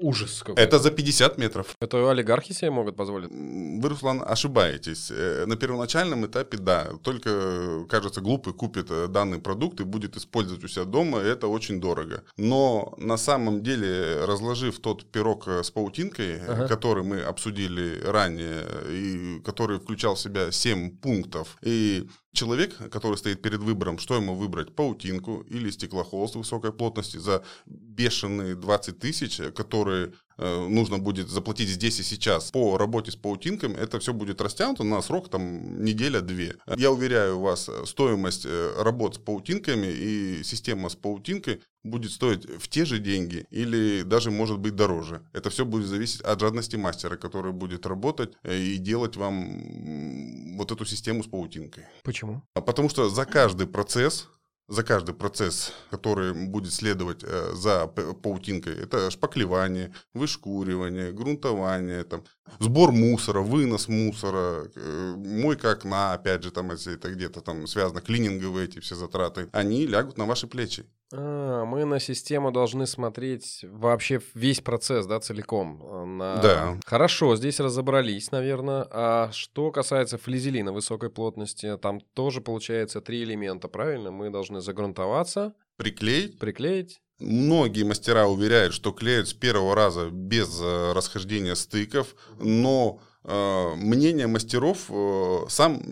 Ужас 0.00 0.42
какой. 0.42 0.62
Это 0.62 0.78
за 0.78 0.90
50 0.90 1.38
метров. 1.38 1.74
Это 1.80 2.10
олигархи 2.10 2.52
себе 2.52 2.70
могут 2.70 2.96
позволить? 2.96 3.30
Вы, 3.30 3.88
Руслан, 3.88 4.22
ошибаетесь. 4.26 5.10
Э, 5.10 5.44
на 5.46 5.56
первоначальном 5.56 6.26
этапе, 6.26 6.58
да, 6.58 6.88
только, 7.02 7.84
кажется, 7.88 8.20
глупый 8.20 8.52
купит 8.52 8.88
данный 9.10 9.38
продукт 9.38 9.80
и 9.80 9.84
будет 9.84 10.16
использовать 10.16 10.64
у 10.64 10.68
себя 10.68 10.84
дома, 10.84 11.18
это 11.18 11.48
очень 11.48 11.80
дорого. 11.80 12.22
Но 12.36 12.94
на 12.96 13.16
самом 13.16 13.62
деле, 13.62 14.24
разложив 14.24 14.78
тот 14.80 15.04
пирог 15.10 15.48
с 15.48 15.70
паутинкой, 15.70 16.40
ага. 16.40 16.68
который 16.68 17.04
мы 17.04 17.20
обсудили 17.20 18.00
ранее, 18.04 18.62
и 18.88 19.40
который 19.44 19.78
включал 19.78 20.14
в 20.14 20.20
себя 20.20 20.50
7 20.50 20.98
пунктов, 20.98 21.56
и 21.62 22.08
человек, 22.38 22.76
который 22.90 23.16
стоит 23.18 23.42
перед 23.42 23.60
выбором, 23.60 23.98
что 23.98 24.14
ему 24.14 24.34
выбрать, 24.36 24.74
паутинку 24.74 25.40
или 25.50 25.70
стеклохолст 25.70 26.36
высокой 26.36 26.72
плотности 26.72 27.16
за 27.16 27.42
бешеные 27.66 28.54
20 28.54 28.98
тысяч, 28.98 29.40
которые 29.54 30.12
нужно 30.38 30.98
будет 30.98 31.28
заплатить 31.28 31.68
здесь 31.68 32.00
и 32.00 32.02
сейчас 32.02 32.50
по 32.50 32.78
работе 32.78 33.10
с 33.10 33.16
паутинками, 33.16 33.74
это 33.74 33.98
все 33.98 34.12
будет 34.12 34.40
растянуто 34.40 34.84
на 34.84 35.02
срок 35.02 35.28
там 35.28 35.84
неделя-две. 35.84 36.56
Я 36.76 36.90
уверяю 36.90 37.40
вас, 37.40 37.68
стоимость 37.84 38.46
э, 38.46 38.82
работ 38.82 39.16
с 39.16 39.18
паутинками 39.18 39.86
и 39.86 40.42
система 40.44 40.88
с 40.88 40.96
паутинкой 40.96 41.60
будет 41.84 42.12
стоить 42.12 42.44
в 42.44 42.68
те 42.68 42.84
же 42.84 42.98
деньги 42.98 43.46
или 43.50 44.02
даже 44.02 44.30
может 44.30 44.58
быть 44.58 44.74
дороже. 44.74 45.22
Это 45.32 45.50
все 45.50 45.64
будет 45.64 45.86
зависеть 45.86 46.20
от 46.20 46.40
жадности 46.40 46.76
мастера, 46.76 47.16
который 47.16 47.52
будет 47.52 47.86
работать 47.86 48.32
э, 48.42 48.58
и 48.58 48.76
делать 48.76 49.16
вам 49.16 50.56
вот 50.56 50.72
эту 50.72 50.84
систему 50.84 51.22
с 51.22 51.26
паутинкой. 51.26 51.84
Почему? 52.02 52.42
А 52.54 52.60
потому 52.60 52.88
что 52.88 53.08
за 53.08 53.24
каждый 53.24 53.66
процесс 53.66 54.28
за 54.68 54.82
каждый 54.82 55.14
процесс, 55.14 55.72
который 55.90 56.34
будет 56.34 56.72
следовать 56.72 57.24
э, 57.24 57.52
за 57.54 57.86
паутинкой, 57.86 58.74
это 58.78 59.10
шпаклевание, 59.10 59.94
вышкуривание, 60.12 61.10
грунтование, 61.12 62.04
там, 62.04 62.24
сбор 62.58 62.92
мусора, 62.92 63.40
вынос 63.40 63.88
мусора, 63.88 64.68
э, 64.74 65.14
мойка 65.16 65.72
окна, 65.72 66.12
опять 66.12 66.42
же, 66.42 66.50
там, 66.50 66.70
если 66.70 66.94
это 66.94 67.10
где-то 67.10 67.40
там 67.40 67.66
связано, 67.66 68.00
клининговые 68.00 68.66
эти 68.66 68.80
все 68.80 68.94
затраты, 68.94 69.48
они 69.52 69.86
лягут 69.86 70.18
на 70.18 70.26
ваши 70.26 70.46
плечи. 70.46 70.84
А, 71.12 71.64
мы 71.64 71.84
на 71.84 72.00
систему 72.00 72.50
должны 72.52 72.86
смотреть 72.86 73.64
вообще 73.64 74.20
весь 74.34 74.60
процесс, 74.60 75.06
да, 75.06 75.20
целиком. 75.20 75.82
Э, 75.82 76.04
на... 76.04 76.36
Да. 76.36 76.78
Хорошо, 76.84 77.36
здесь 77.36 77.60
разобрались, 77.60 78.30
наверное. 78.30 78.86
А 78.90 79.30
что 79.32 79.70
касается 79.70 80.18
флизелина 80.18 80.72
высокой 80.72 81.10
плотности, 81.10 81.76
там 81.78 82.00
тоже 82.14 82.40
получается 82.40 83.00
три 83.00 83.22
элемента, 83.22 83.68
правильно? 83.68 84.10
Мы 84.10 84.30
должны 84.30 84.60
загрунтоваться. 84.60 85.54
Приклеить. 85.76 86.38
Приклеить. 86.38 87.00
Многие 87.18 87.82
мастера 87.82 88.26
уверяют, 88.26 88.72
что 88.72 88.92
клеят 88.92 89.28
с 89.28 89.34
первого 89.34 89.74
раза 89.74 90.08
без 90.08 90.60
э, 90.60 90.92
расхождения 90.92 91.56
стыков, 91.56 92.14
но 92.38 93.00
мнение 93.28 94.26
мастеров 94.26 94.86
э, 94.88 95.38
сам 95.48 95.82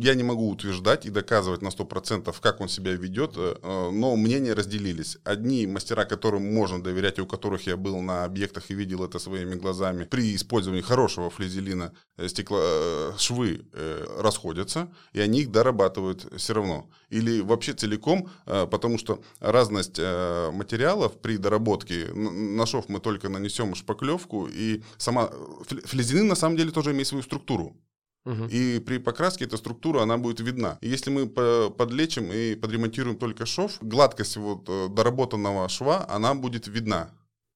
я 0.00 0.14
не 0.14 0.22
могу 0.22 0.48
утверждать 0.48 1.04
и 1.04 1.10
доказывать 1.10 1.60
на 1.60 1.68
100%, 1.68 2.34
как 2.40 2.60
он 2.60 2.68
себя 2.68 2.92
ведет, 2.92 3.32
э, 3.36 3.90
но 3.92 4.16
мнения 4.16 4.54
разделились. 4.54 5.18
Одни 5.24 5.66
мастера, 5.66 6.06
которым 6.06 6.54
можно 6.54 6.82
доверять, 6.82 7.18
и 7.18 7.20
у 7.20 7.26
которых 7.26 7.66
я 7.66 7.76
был 7.76 8.00
на 8.00 8.24
объектах 8.24 8.70
и 8.70 8.74
видел 8.74 9.04
это 9.04 9.18
своими 9.18 9.56
глазами, 9.56 10.04
при 10.04 10.34
использовании 10.34 10.82
хорошего 10.82 11.28
флизелина 11.28 11.92
стекло, 12.28 12.60
швы 13.18 13.66
расходятся, 14.18 14.88
и 15.12 15.20
они 15.20 15.40
их 15.40 15.50
дорабатывают 15.50 16.26
все 16.36 16.54
равно. 16.54 16.88
Или 17.10 17.40
вообще 17.40 17.74
целиком, 17.74 18.30
потому 18.46 18.98
что 18.98 19.20
разность 19.40 19.98
материалов 19.98 21.20
при 21.20 21.36
доработке, 21.36 22.06
на 22.14 22.64
шов 22.66 22.88
мы 22.88 23.00
только 23.00 23.28
нанесем 23.28 23.74
шпаклевку, 23.74 24.48
и 24.50 24.82
сама 24.96 25.30
флизелин 25.84 26.26
на 26.28 26.34
самом 26.34 26.56
деле 26.56 26.70
тоже 26.70 26.85
тоже 26.86 26.94
имеет 26.94 27.08
свою 27.08 27.22
структуру. 27.22 27.76
И 28.50 28.82
при 28.84 28.98
покраске 28.98 29.44
эта 29.44 29.56
структура, 29.56 30.02
она 30.02 30.18
будет 30.18 30.40
видна. 30.40 30.78
И 30.80 30.88
если 30.88 31.10
мы 31.10 31.28
подлечим 31.70 32.32
и 32.32 32.56
подремонтируем 32.56 33.16
только 33.16 33.46
шов, 33.46 33.78
гладкость 33.80 34.36
вот 34.36 34.68
э, 34.68 34.88
доработанного 34.88 35.68
шва, 35.68 36.04
она 36.08 36.34
будет 36.34 36.66
видна 36.66 37.10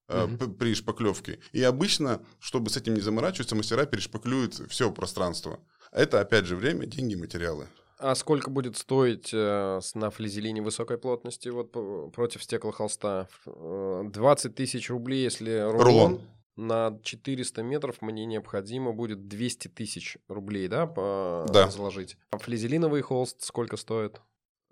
угу. 0.07 0.49
при 0.51 0.73
шпаклевке. 0.73 1.39
И 1.51 1.61
обычно, 1.61 2.21
чтобы 2.39 2.69
с 2.69 2.77
этим 2.77 2.93
не 2.93 3.01
заморачиваться, 3.01 3.55
мастера 3.55 3.85
перешпаклюют 3.85 4.61
все 4.69 4.91
пространство. 4.91 5.59
Это, 5.91 6.21
опять 6.21 6.45
же, 6.45 6.55
время, 6.55 6.85
деньги, 6.85 7.15
материалы. 7.15 7.67
А 7.99 8.15
сколько 8.15 8.49
будет 8.49 8.77
стоить 8.77 9.31
э, 9.33 9.81
на 9.95 10.09
флизелине 10.09 10.61
высокой 10.61 10.97
плотности 10.97 11.49
вот 11.49 11.73
против 12.13 12.43
стеклохолста? 12.43 13.27
20 13.45 14.55
тысяч 14.55 14.89
рублей, 14.89 15.23
если 15.23 15.59
рулон. 15.59 15.83
рулон. 15.83 16.21
На 16.55 16.99
400 17.03 17.63
метров 17.63 18.01
мне 18.01 18.25
необходимо 18.25 18.91
будет 18.93 19.27
200 19.27 19.69
тысяч 19.69 20.17
рублей, 20.27 20.67
да, 20.67 20.85
по- 20.85 21.45
да. 21.49 21.69
заложить. 21.69 22.17
А 22.31 22.37
флизелиновый 22.37 23.01
холст 23.01 23.41
сколько 23.41 23.77
стоит? 23.77 24.21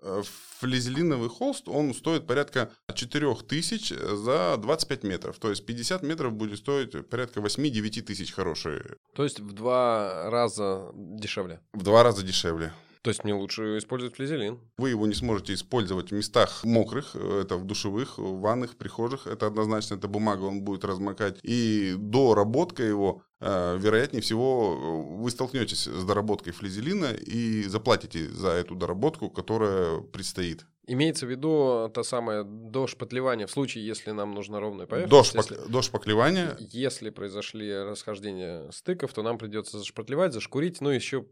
Э, 0.02 0.22
флизелиновый 0.58 1.28
холст, 1.28 1.68
он 1.68 1.92
стоит 1.94 2.26
порядка 2.26 2.70
4000 2.94 4.16
за 4.16 4.56
25 4.56 5.02
метров. 5.04 5.38
То 5.38 5.50
есть 5.50 5.66
50 5.66 6.02
метров 6.02 6.32
будет 6.32 6.58
стоить 6.58 7.08
порядка 7.08 7.40
8-9 7.40 8.02
тысяч 8.02 8.32
хорошие. 8.32 8.96
То 9.14 9.24
есть 9.24 9.40
в 9.40 9.52
два 9.52 10.30
раза 10.30 10.90
дешевле? 10.94 11.60
В 11.72 11.82
два 11.82 12.02
раза 12.02 12.22
дешевле. 12.22 12.72
То 13.02 13.08
есть 13.08 13.24
мне 13.24 13.32
лучше 13.32 13.78
использовать 13.78 14.16
флизелин. 14.16 14.60
Вы 14.76 14.90
его 14.90 15.06
не 15.06 15.14
сможете 15.14 15.54
использовать 15.54 16.10
в 16.10 16.14
местах 16.14 16.64
мокрых, 16.64 17.16
это 17.16 17.56
в 17.56 17.64
душевых, 17.64 18.18
в 18.18 18.40
ванных, 18.40 18.76
прихожих. 18.76 19.26
Это 19.26 19.46
однозначно, 19.46 19.94
это 19.94 20.06
бумага, 20.06 20.44
он 20.44 20.62
будет 20.62 20.84
размокать. 20.84 21.38
И 21.42 21.94
доработка 21.96 22.82
его, 22.82 23.22
э, 23.40 23.78
вероятнее 23.78 24.20
всего, 24.20 24.76
вы 25.16 25.30
столкнетесь 25.30 25.86
с 25.86 26.04
доработкой 26.04 26.52
флизелина 26.52 27.12
и 27.14 27.62
заплатите 27.62 28.28
за 28.28 28.50
эту 28.50 28.74
доработку, 28.74 29.30
которая 29.30 30.00
предстоит. 30.00 30.66
Имеется 30.86 31.24
в 31.24 31.30
виду 31.30 31.88
та 31.94 32.02
самая 32.02 32.42
до 32.42 32.86
шпатлевания 32.86 33.46
в 33.46 33.50
случае, 33.50 33.86
если 33.86 34.10
нам 34.10 34.34
нужна 34.34 34.60
ровная 34.60 34.86
поверхность. 34.86 35.10
До, 35.10 35.42
шпак... 35.42 35.50
если, 35.50 35.72
до 35.72 35.82
шпаклевания. 35.82 36.56
Если 36.58 37.10
произошли 37.10 37.72
расхождения 37.72 38.68
стыков, 38.72 39.12
то 39.12 39.22
нам 39.22 39.38
придется 39.38 39.78
зашпатлевать, 39.78 40.32
зашкурить, 40.32 40.80
ну 40.80 40.90
еще 40.90 41.26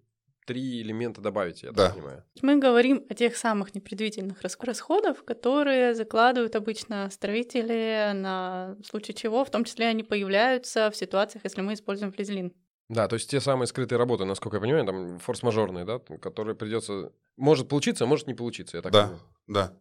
три 0.48 0.80
элемента 0.80 1.20
добавить, 1.20 1.62
я 1.62 1.72
да. 1.72 1.86
так 1.86 1.94
понимаю. 1.94 2.24
Мы 2.40 2.56
говорим 2.56 3.04
о 3.10 3.14
тех 3.14 3.36
самых 3.36 3.74
непредвиденных 3.74 4.38
расходов, 4.40 5.22
которые 5.22 5.94
закладывают 5.94 6.56
обычно 6.56 7.10
строители 7.10 8.12
на 8.14 8.74
случай 8.82 9.14
чего, 9.14 9.44
в 9.44 9.50
том 9.50 9.64
числе 9.64 9.88
они 9.88 10.02
появляются 10.02 10.90
в 10.90 10.96
ситуациях, 10.96 11.44
если 11.44 11.60
мы 11.60 11.74
используем 11.74 12.12
флизелин. 12.12 12.54
Да, 12.88 13.08
то 13.08 13.16
есть 13.16 13.30
те 13.30 13.40
самые 13.42 13.66
скрытые 13.66 13.98
работы, 13.98 14.24
насколько 14.24 14.56
я 14.56 14.62
понимаю, 14.62 14.86
там 14.86 15.18
форс-мажорные, 15.18 15.84
да, 15.84 15.98
которые 15.98 16.56
придется... 16.56 17.12
Может 17.36 17.68
получиться, 17.68 18.04
а 18.04 18.06
может 18.06 18.26
не 18.26 18.32
получиться, 18.32 18.78
я 18.78 18.82
так 18.82 18.90
да, 18.90 19.02
понимаю. 19.02 19.20
Да, 19.48 19.72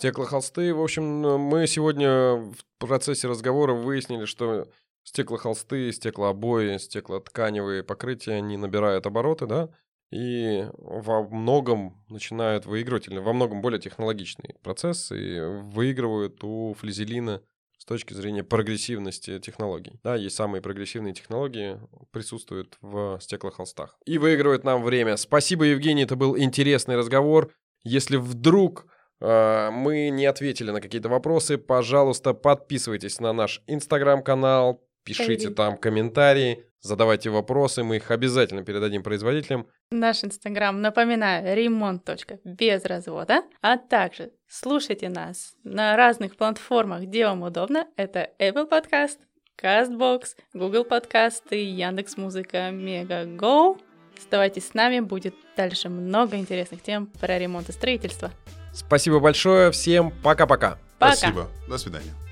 Стеклохолсты, 0.00 0.72
в 0.72 0.80
общем, 0.80 1.02
мы 1.02 1.66
сегодня 1.66 2.36
в 2.36 2.56
процессе 2.78 3.28
разговора 3.28 3.74
выяснили, 3.74 4.24
что 4.24 4.66
стеклохолсты, 5.02 5.92
стеклообои, 5.92 6.78
стеклотканевые 6.78 7.82
покрытия, 7.82 8.32
они 8.32 8.56
набирают 8.56 9.06
обороты, 9.06 9.46
да, 9.46 9.70
и 10.10 10.66
во 10.72 11.22
многом 11.22 12.02
начинают 12.08 12.66
выигрывать, 12.66 13.08
или 13.08 13.18
во 13.18 13.32
многом 13.32 13.62
более 13.62 13.80
технологичный 13.80 14.56
процесс, 14.62 15.12
и 15.12 15.40
выигрывают 15.40 16.42
у 16.42 16.74
флизелина 16.74 17.42
с 17.78 17.84
точки 17.84 18.12
зрения 18.12 18.44
прогрессивности 18.44 19.38
технологий. 19.38 20.00
Да, 20.02 20.14
есть 20.16 20.36
самые 20.36 20.60
прогрессивные 20.60 21.14
технологии, 21.14 21.78
присутствуют 22.10 22.76
в 22.82 23.18
стеклохолстах. 23.22 23.98
И 24.04 24.18
выигрывает 24.18 24.64
нам 24.64 24.82
время. 24.82 25.16
Спасибо, 25.16 25.64
Евгений, 25.64 26.02
это 26.02 26.16
был 26.16 26.36
интересный 26.36 26.96
разговор. 26.96 27.52
Если 27.82 28.16
вдруг 28.16 28.86
э, 29.20 29.70
мы 29.70 30.10
не 30.10 30.26
ответили 30.26 30.70
на 30.72 30.80
какие-то 30.80 31.08
вопросы, 31.08 31.56
пожалуйста, 31.56 32.34
подписывайтесь 32.34 33.18
на 33.20 33.32
наш 33.32 33.62
инстаграм-канал, 33.66 34.84
Пишите 35.18 35.50
там 35.50 35.76
комментарии, 35.76 36.64
задавайте 36.80 37.30
вопросы, 37.30 37.82
мы 37.82 37.96
их 37.96 38.10
обязательно 38.10 38.64
передадим 38.64 39.02
производителям. 39.02 39.66
Наш 39.90 40.24
инстаграм, 40.24 40.80
напоминаю, 40.80 41.56
ремонт. 41.56 42.08
без 42.44 42.84
развода, 42.84 43.42
а 43.60 43.76
также 43.76 44.32
слушайте 44.48 45.08
нас 45.08 45.54
на 45.64 45.96
разных 45.96 46.36
платформах, 46.36 47.02
где 47.02 47.26
вам 47.26 47.42
удобно. 47.42 47.86
Это 47.96 48.30
Apple 48.38 48.68
Podcast, 48.68 49.18
CastBox, 49.60 50.36
Google 50.54 50.86
Podcast 50.88 51.42
и 51.50 51.64
Яндекс.Музыка, 51.64 52.70
Мегаго. 52.70 53.76
Оставайтесь 54.16 54.68
с 54.68 54.74
нами, 54.74 55.00
будет 55.00 55.34
дальше 55.56 55.88
много 55.88 56.36
интересных 56.36 56.82
тем 56.82 57.06
про 57.06 57.38
ремонт 57.38 57.68
и 57.68 57.72
строительство. 57.72 58.30
Спасибо 58.72 59.18
большое, 59.18 59.70
всем 59.70 60.12
пока-пока. 60.22 60.78
Спасибо, 60.96 61.48
до 61.68 61.78
свидания. 61.78 62.29